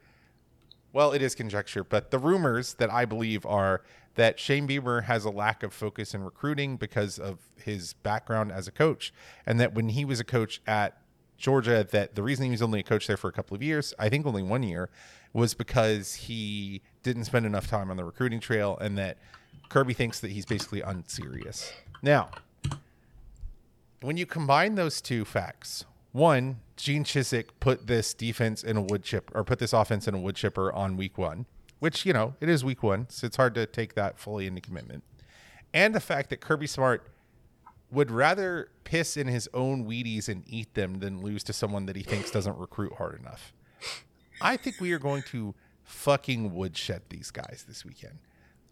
[0.94, 3.82] Well, it is conjecture, but the rumors that I believe are
[4.14, 8.68] that Shane Beamer has a lack of focus in recruiting because of his background as
[8.68, 9.12] a coach,
[9.46, 10.96] and that when he was a coach at
[11.36, 13.94] Georgia, that the reason he was only a coach there for a couple of years,
[13.98, 14.92] I think only one year,
[15.34, 19.18] was because he didn't spend enough time on the recruiting trail, and that
[19.70, 21.74] Kirby thinks that he's basically unserious.
[22.04, 22.30] Now,
[24.02, 29.04] when you combine those two facts, one, Gene Chizik put this defense in a wood
[29.04, 31.46] chip or put this offense in a wood chipper on week one,
[31.80, 34.62] which, you know, it is week one, so it's hard to take that fully into
[34.62, 35.04] commitment.
[35.74, 37.10] And the fact that Kirby Smart
[37.92, 41.96] would rather piss in his own Wheaties and eat them than lose to someone that
[41.96, 43.54] he thinks doesn't recruit hard enough.
[44.42, 45.54] I think we are going to
[45.84, 48.20] fucking woodshed these guys this weekend.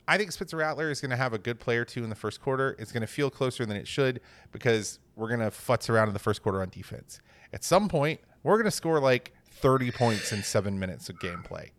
[0.07, 2.15] I think Spencer Rattler is going to have a good play or two in the
[2.15, 2.75] first quarter.
[2.79, 4.19] It's going to feel closer than it should
[4.51, 7.21] because we're going to futz around in the first quarter on defense.
[7.53, 11.69] At some point, we're going to score like 30 points in seven minutes of gameplay.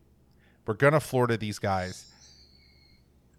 [0.66, 2.10] We're going to Florida these guys.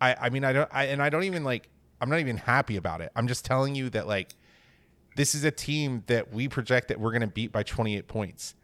[0.01, 1.69] I, I mean, I don't, I, and I don't even like,
[2.01, 3.11] I'm not even happy about it.
[3.15, 4.35] I'm just telling you that like,
[5.15, 8.55] this is a team that we project that we're going to beat by 28 points.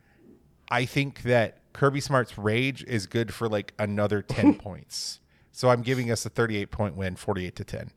[0.69, 5.19] I think that Kirby Smart's rage is good for like another 10 points.
[5.51, 7.91] So I'm giving us a 38 point win, 48 to 10.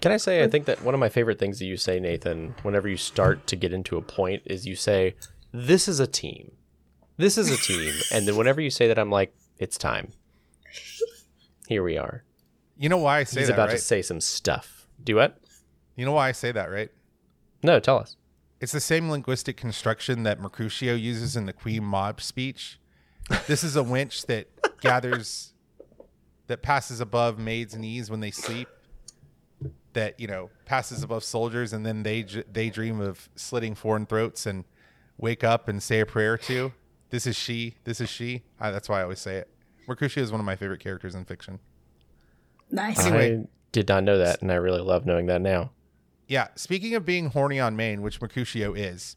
[0.00, 2.54] Can I say I think that one of my favorite things that you say, Nathan,
[2.62, 5.14] whenever you start to get into a point, is you say,
[5.52, 6.52] "This is a team.
[7.16, 10.12] This is a team," and then whenever you say that, I'm like, it's time.
[11.66, 12.24] Here we are.
[12.76, 13.40] You know why I say that?
[13.40, 13.78] He's that, about right?
[13.78, 14.86] to say some stuff.
[15.02, 15.38] Do what?
[15.96, 16.90] you know why I say that, right?
[17.62, 18.16] No, tell us.
[18.60, 22.78] It's the same linguistic construction that Mercutio uses in the Queen Mab speech.
[23.46, 24.48] This is a winch that
[24.80, 25.54] gathers,
[26.46, 28.68] that passes above maids' knees when they sleep.
[29.96, 32.22] That you know passes above soldiers, and then they
[32.52, 34.64] they dream of slitting foreign throats and
[35.16, 36.72] wake up and say a prayer to.
[37.08, 37.76] This is she.
[37.84, 38.42] This is she.
[38.60, 39.48] I, that's why I always say it.
[39.88, 41.60] Mercutio is one of my favorite characters in fiction.
[42.70, 43.06] Nice.
[43.06, 43.38] Anyway.
[43.38, 45.70] I did not know that, and I really love knowing that now.
[46.28, 49.16] Yeah, speaking of being horny on main, which Mercutio is,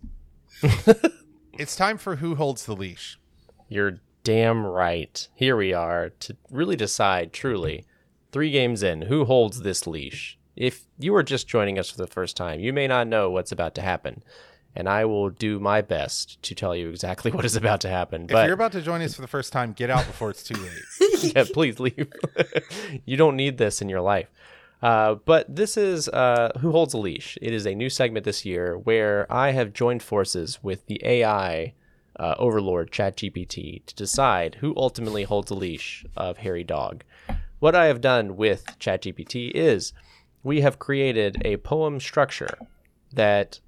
[1.59, 3.19] it's time for who holds the leash.
[3.67, 5.27] You're damn right.
[5.35, 7.85] Here we are to really decide truly,
[8.31, 10.38] three games in, who holds this leash.
[10.59, 13.53] If you are just joining us for the first time, you may not know what's
[13.53, 14.21] about to happen.
[14.75, 18.23] And I will do my best to tell you exactly what is about to happen.
[18.23, 20.43] If But you're about to join us for the first time, get out before it's
[20.43, 21.33] too late.
[21.35, 22.11] yeah, please leave.
[23.05, 24.27] you don't need this in your life.
[24.81, 27.37] Uh, but this is uh, Who Holds a Leash.
[27.41, 31.73] It is a new segment this year where I have joined forces with the AI
[32.17, 37.03] uh, overlord ChatGPT to decide who ultimately holds the leash of Hairy Dawg.
[37.59, 39.93] What I have done with ChatGPT is
[40.43, 42.57] we have created a poem structure
[43.13, 43.59] that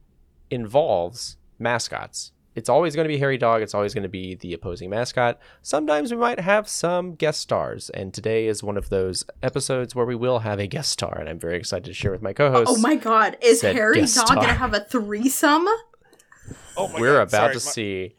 [0.49, 2.31] involves mascots.
[2.53, 3.61] It's always going to be Hairy Dawg.
[3.61, 5.39] It's always going to be the opposing mascot.
[5.61, 10.05] Sometimes we might have some guest stars, and today is one of those episodes where
[10.05, 12.69] we will have a guest star, and I'm very excited to share with my co-host.
[12.69, 15.65] Oh my god, is Hairy Dawg gonna have a threesome?
[16.75, 18.15] Oh my We're God, about sorry, to my- see.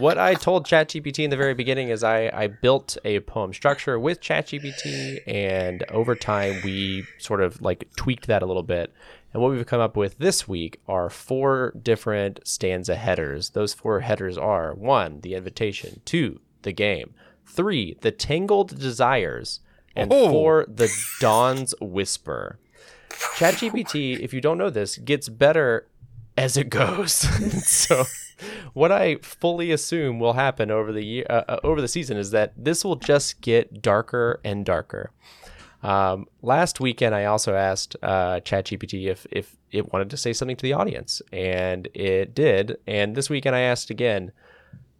[0.00, 3.98] What I told ChatGPT in the very beginning is I, I built a poem structure
[3.98, 8.92] with ChatGPT, and over time we sort of like tweaked that a little bit.
[9.34, 13.50] And what we've come up with this week are four different stanza headers.
[13.50, 17.14] Those four headers are one, the invitation, two, the game,
[17.46, 19.60] three, the tangled desires,
[19.94, 20.30] and Oh.
[20.30, 20.90] four, the
[21.20, 22.58] dawn's whisper.
[23.36, 25.86] ChatGPT, if you don't know this, gets better
[26.38, 27.12] as it goes.
[27.66, 28.04] so,
[28.72, 32.30] what I fully assume will happen over the year, uh, uh, over the season, is
[32.30, 35.10] that this will just get darker and darker.
[35.82, 40.56] Um, last weekend, I also asked uh, ChatGPT if if it wanted to say something
[40.56, 42.76] to the audience, and it did.
[42.86, 44.32] And this weekend, I asked again,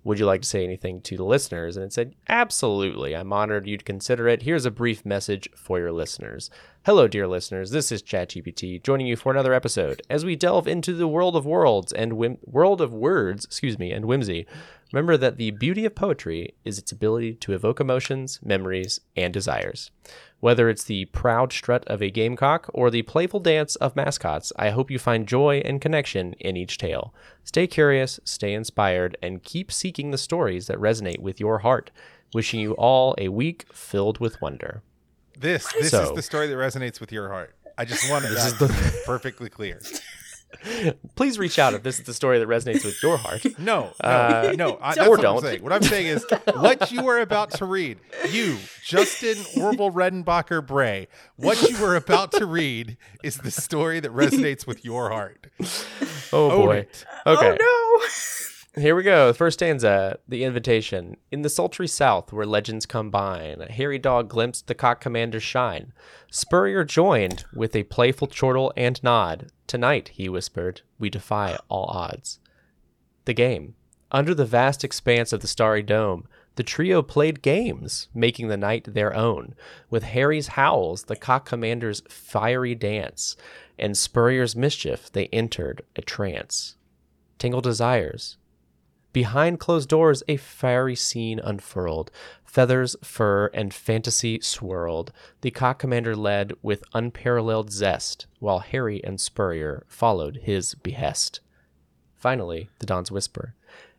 [0.05, 1.77] would you like to say anything to the listeners?
[1.77, 3.15] And it said, Absolutely.
[3.15, 4.43] I'm honored you'd consider it.
[4.43, 6.51] Here's a brief message for your listeners.
[6.87, 7.73] Hello, dear listeners.
[7.73, 11.45] This is ChatGPT joining you for another episode as we delve into the world of
[11.45, 14.47] worlds and whim- world of words, excuse me, and whimsy.
[14.91, 19.91] Remember that the beauty of poetry is its ability to evoke emotions, memories, and desires.
[20.39, 24.71] Whether it's the proud strut of a gamecock or the playful dance of mascots, I
[24.71, 27.13] hope you find joy and connection in each tale.
[27.45, 31.91] Stay curious, stay inspired, and keep seeking the stories that resonate with your heart.
[32.33, 34.83] Wishing you all a week filled with wonder.
[35.41, 37.55] This this So- is the story that resonates with your heart.
[37.79, 38.75] I just wanted that to be
[39.07, 39.81] perfectly clear.
[41.15, 43.43] Please reach out if this is the story that resonates with your heart.
[43.59, 44.79] No, no, Uh, no.
[44.83, 45.37] I, or that's what don't.
[45.37, 45.63] I'm saying.
[45.63, 46.27] What I'm saying is,
[46.57, 47.99] what you are about to read,
[48.31, 54.13] you, Justin Orville Redenbacher Bray, what you were about to read is the story that
[54.13, 55.47] resonates with your heart.
[56.33, 56.77] Oh Own boy.
[56.79, 57.05] it.
[57.27, 57.57] Okay.
[57.61, 58.09] Oh
[58.77, 59.27] Here we go.
[59.27, 61.17] The first stanza, the invitation.
[61.33, 65.93] In the sultry south where legends combine, a hairy dog glimpsed the cock commander's shine.
[66.31, 69.51] Spurrier joined with a playful chortle and nod.
[69.67, 72.39] Tonight, he whispered, we defy all odds.
[73.25, 73.75] The game.
[74.13, 78.95] Under the vast expanse of the starry dome, the trio played games, making the night
[78.95, 79.57] their own.
[79.89, 83.37] With Harry's howls, the cock commander's fiery dance,
[83.77, 86.77] and Spurrier's mischief, they entered a trance.
[87.41, 88.37] Tangled desires,
[89.13, 92.11] Behind closed doors, a fiery scene unfurled.
[92.45, 95.13] Feathers, fur, and fantasy swirled.
[95.41, 101.41] The cock commander led with unparalleled zest, while Harry and Spurrier followed his behest.
[102.17, 103.55] Finally, the Dawn's whisper.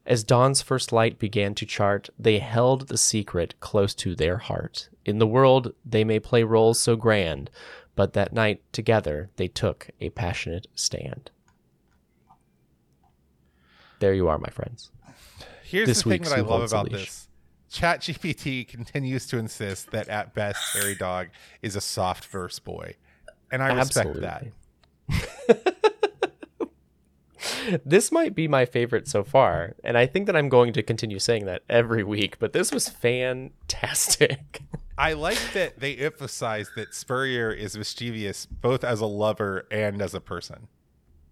[0.05, 4.89] As dawn's first light began to chart, they held the secret close to their heart.
[5.05, 7.51] In the world, they may play roles so grand,
[7.95, 11.29] but that night together they took a passionate stand.
[13.99, 14.91] There you are, my friends.
[15.71, 17.29] Here's This the thing that I love about this.
[17.71, 21.29] ChatGPT continues to insist that at best Hairy Dawg
[21.61, 22.95] is a soft verse boy.
[23.49, 24.47] And I respect that.
[27.85, 31.19] this might be my favorite so far, and I think that I'm going to continue
[31.19, 34.63] saying that every week, but this was fantastic.
[34.97, 40.13] I like that they emphasize that Spurrier is mischievous both as a lover and as
[40.13, 40.67] a person.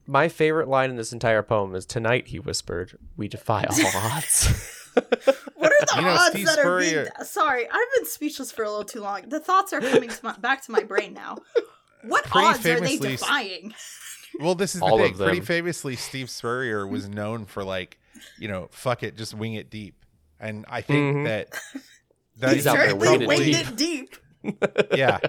[0.10, 4.48] My favorite line in this entire poem is Tonight, he whispered, we defy all odds.
[4.96, 7.06] What are the You know, odds Steve that are being?
[7.24, 9.30] Sorry, I've been speechless for a little too long.
[9.30, 11.38] The thoughts are coming to my, back to my brain now.
[12.04, 13.74] What Pretty odds are they defying?
[14.40, 15.16] Well, this is the All thing.
[15.16, 17.98] Pretty famously, Steve Spurrier was known for like,
[18.38, 19.96] you know, fuck it, just wing it deep.
[20.40, 21.24] And I think Mhm.
[21.26, 21.80] that He
[22.38, 24.16] that He's out there winging it deep.
[24.44, 24.98] It deep.
[24.98, 25.20] yeah.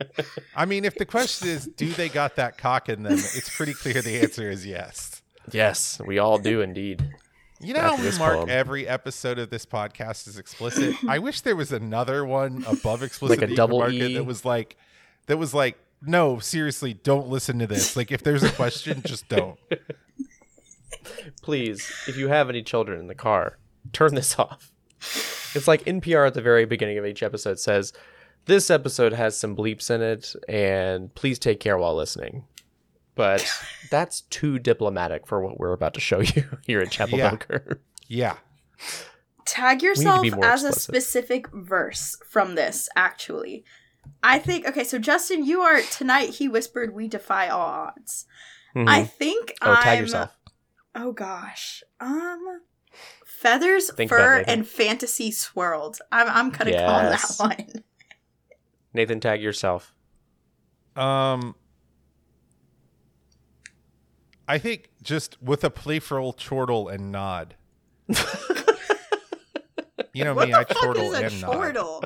[0.56, 3.14] I mean, if the question is, do they got that cock in them?
[3.14, 5.22] It's pretty clear the answer is yes.
[5.50, 7.14] yes, we all do indeed.
[7.60, 8.50] You know how we mark poem.
[8.50, 10.96] every episode of this podcast as explicit?
[11.08, 13.92] I wish there was another one above explicit Like a that you could double mark
[13.92, 14.14] E?
[14.14, 14.76] that was like
[15.26, 17.96] that was like, no, seriously, don't listen to this.
[17.96, 19.58] Like if there's a question, just don't.
[21.42, 23.58] Please, if you have any children in the car,
[23.92, 24.70] turn this off.
[25.54, 27.92] It's like NPR at the very beginning of each episode says,
[28.46, 32.44] This episode has some bleeps in it, and please take care while listening.
[33.14, 33.46] But
[33.90, 37.30] that's too diplomatic for what we're about to show you here at Chapel Yeah.
[37.30, 37.80] Bunker.
[38.08, 38.36] Yeah.
[39.46, 43.64] Tag yourself be more as a specific verse from this, actually.
[44.22, 48.26] I think, okay, so Justin, you are, tonight he whispered, We defy all odds.
[48.76, 48.88] Mhm.
[48.88, 49.82] I think oh, I'm.
[49.82, 50.36] tag yourself.
[50.94, 51.82] Oh gosh.
[52.00, 52.60] Um
[53.24, 55.98] Feathers, Think fur, and fantasy swirled.
[56.12, 57.36] I'm I'm gonna Yes.
[57.38, 57.84] call that one.
[58.94, 59.92] Nathan, tag yourself.
[60.96, 61.54] Um
[64.46, 67.54] I think just with a playful chortle and nod.
[70.16, 71.52] You know what me, I fuck chortle is a and nod.
[71.52, 72.04] chortle?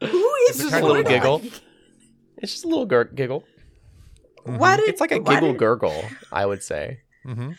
[0.00, 1.42] Who is It's a Just a little giggle.
[2.38, 3.44] It's just a little gur- giggle.
[4.44, 7.00] Why did, It's like a giggle did- gurgle, I would say.
[7.26, 7.50] Mm-hmm.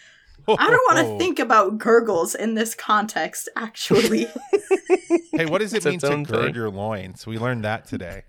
[0.48, 3.48] I don't want to think about gurgles in this context.
[3.56, 4.26] Actually,
[5.34, 6.56] Hey, what does it It's mean to gird thing.
[6.56, 7.28] your loins?
[7.28, 8.24] We learned that today.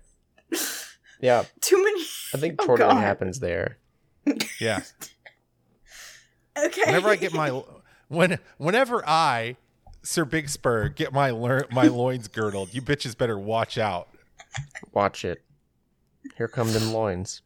[1.21, 2.01] Yeah, too many.
[2.33, 3.01] I think Oh, chortling God.
[3.01, 3.77] happens there.
[4.59, 4.81] Yeah.
[6.57, 6.81] Okay.
[6.85, 7.61] Whenever I get my
[8.07, 9.57] when whenever I
[10.03, 14.07] Sir Big Spur get my lear- my loins girdled, you bitches better watch out.
[14.93, 15.43] Watch it.
[16.37, 17.41] Here come them loins.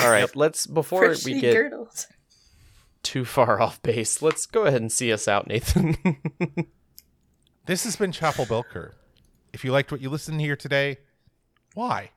[0.00, 2.06] All right, let's before Freshly we get girdled.
[3.02, 5.96] too far off base, let's go ahead and see us out, Nathan.
[7.66, 8.94] This has been Chapel Bell Curve.
[9.52, 10.96] If you liked what you listened to here today,
[11.74, 12.10] why?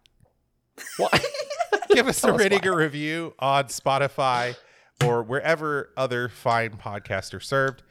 [1.90, 4.56] Give us a rating or review on Spotify
[5.04, 7.84] or wherever other fine podcasts are served.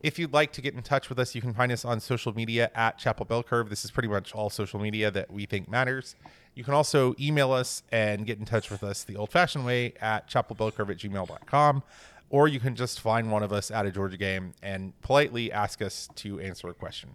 [0.00, 2.32] If you'd like to get in touch with us, you can find us on social
[2.32, 3.68] media at Chapel Bell Curve.
[3.68, 6.14] This is pretty much all social media that we think matters.
[6.54, 9.94] You can also email us and get in touch with us the old fashioned way
[10.00, 11.82] at chapelbellcurve at gmail.com.
[12.30, 15.80] Or you can just find one of us at a Georgia game and politely ask
[15.82, 17.10] us to answer a question.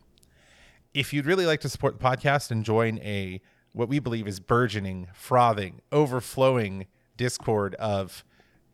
[0.94, 3.42] If you'd really like to support the podcast and join a
[3.74, 8.24] what we believe is burgeoning, frothing, overflowing Discord of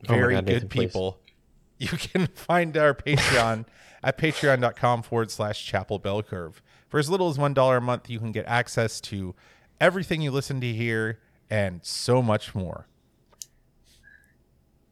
[0.08, 0.86] Oh very God, good Nathan, please.
[0.88, 1.20] people,
[1.78, 3.66] you can find our Patreon
[4.04, 6.62] at patreon.com forward slash chapel bell curve.
[6.88, 9.36] For as little as $1 a month, you can get access to
[9.82, 11.20] everything you listen to here
[11.50, 12.88] and so much more.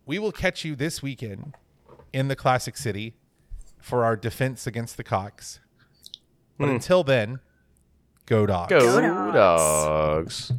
[0.05, 1.55] We will catch you this weekend
[2.14, 3.16] in the Classic City
[3.82, 5.60] for our defense against the Cox.
[6.58, 6.76] But Hmm.
[6.76, 7.39] until then,
[8.28, 8.70] go dogs.
[8.70, 10.50] Go, Go dogs.
[10.50, 10.52] dogs.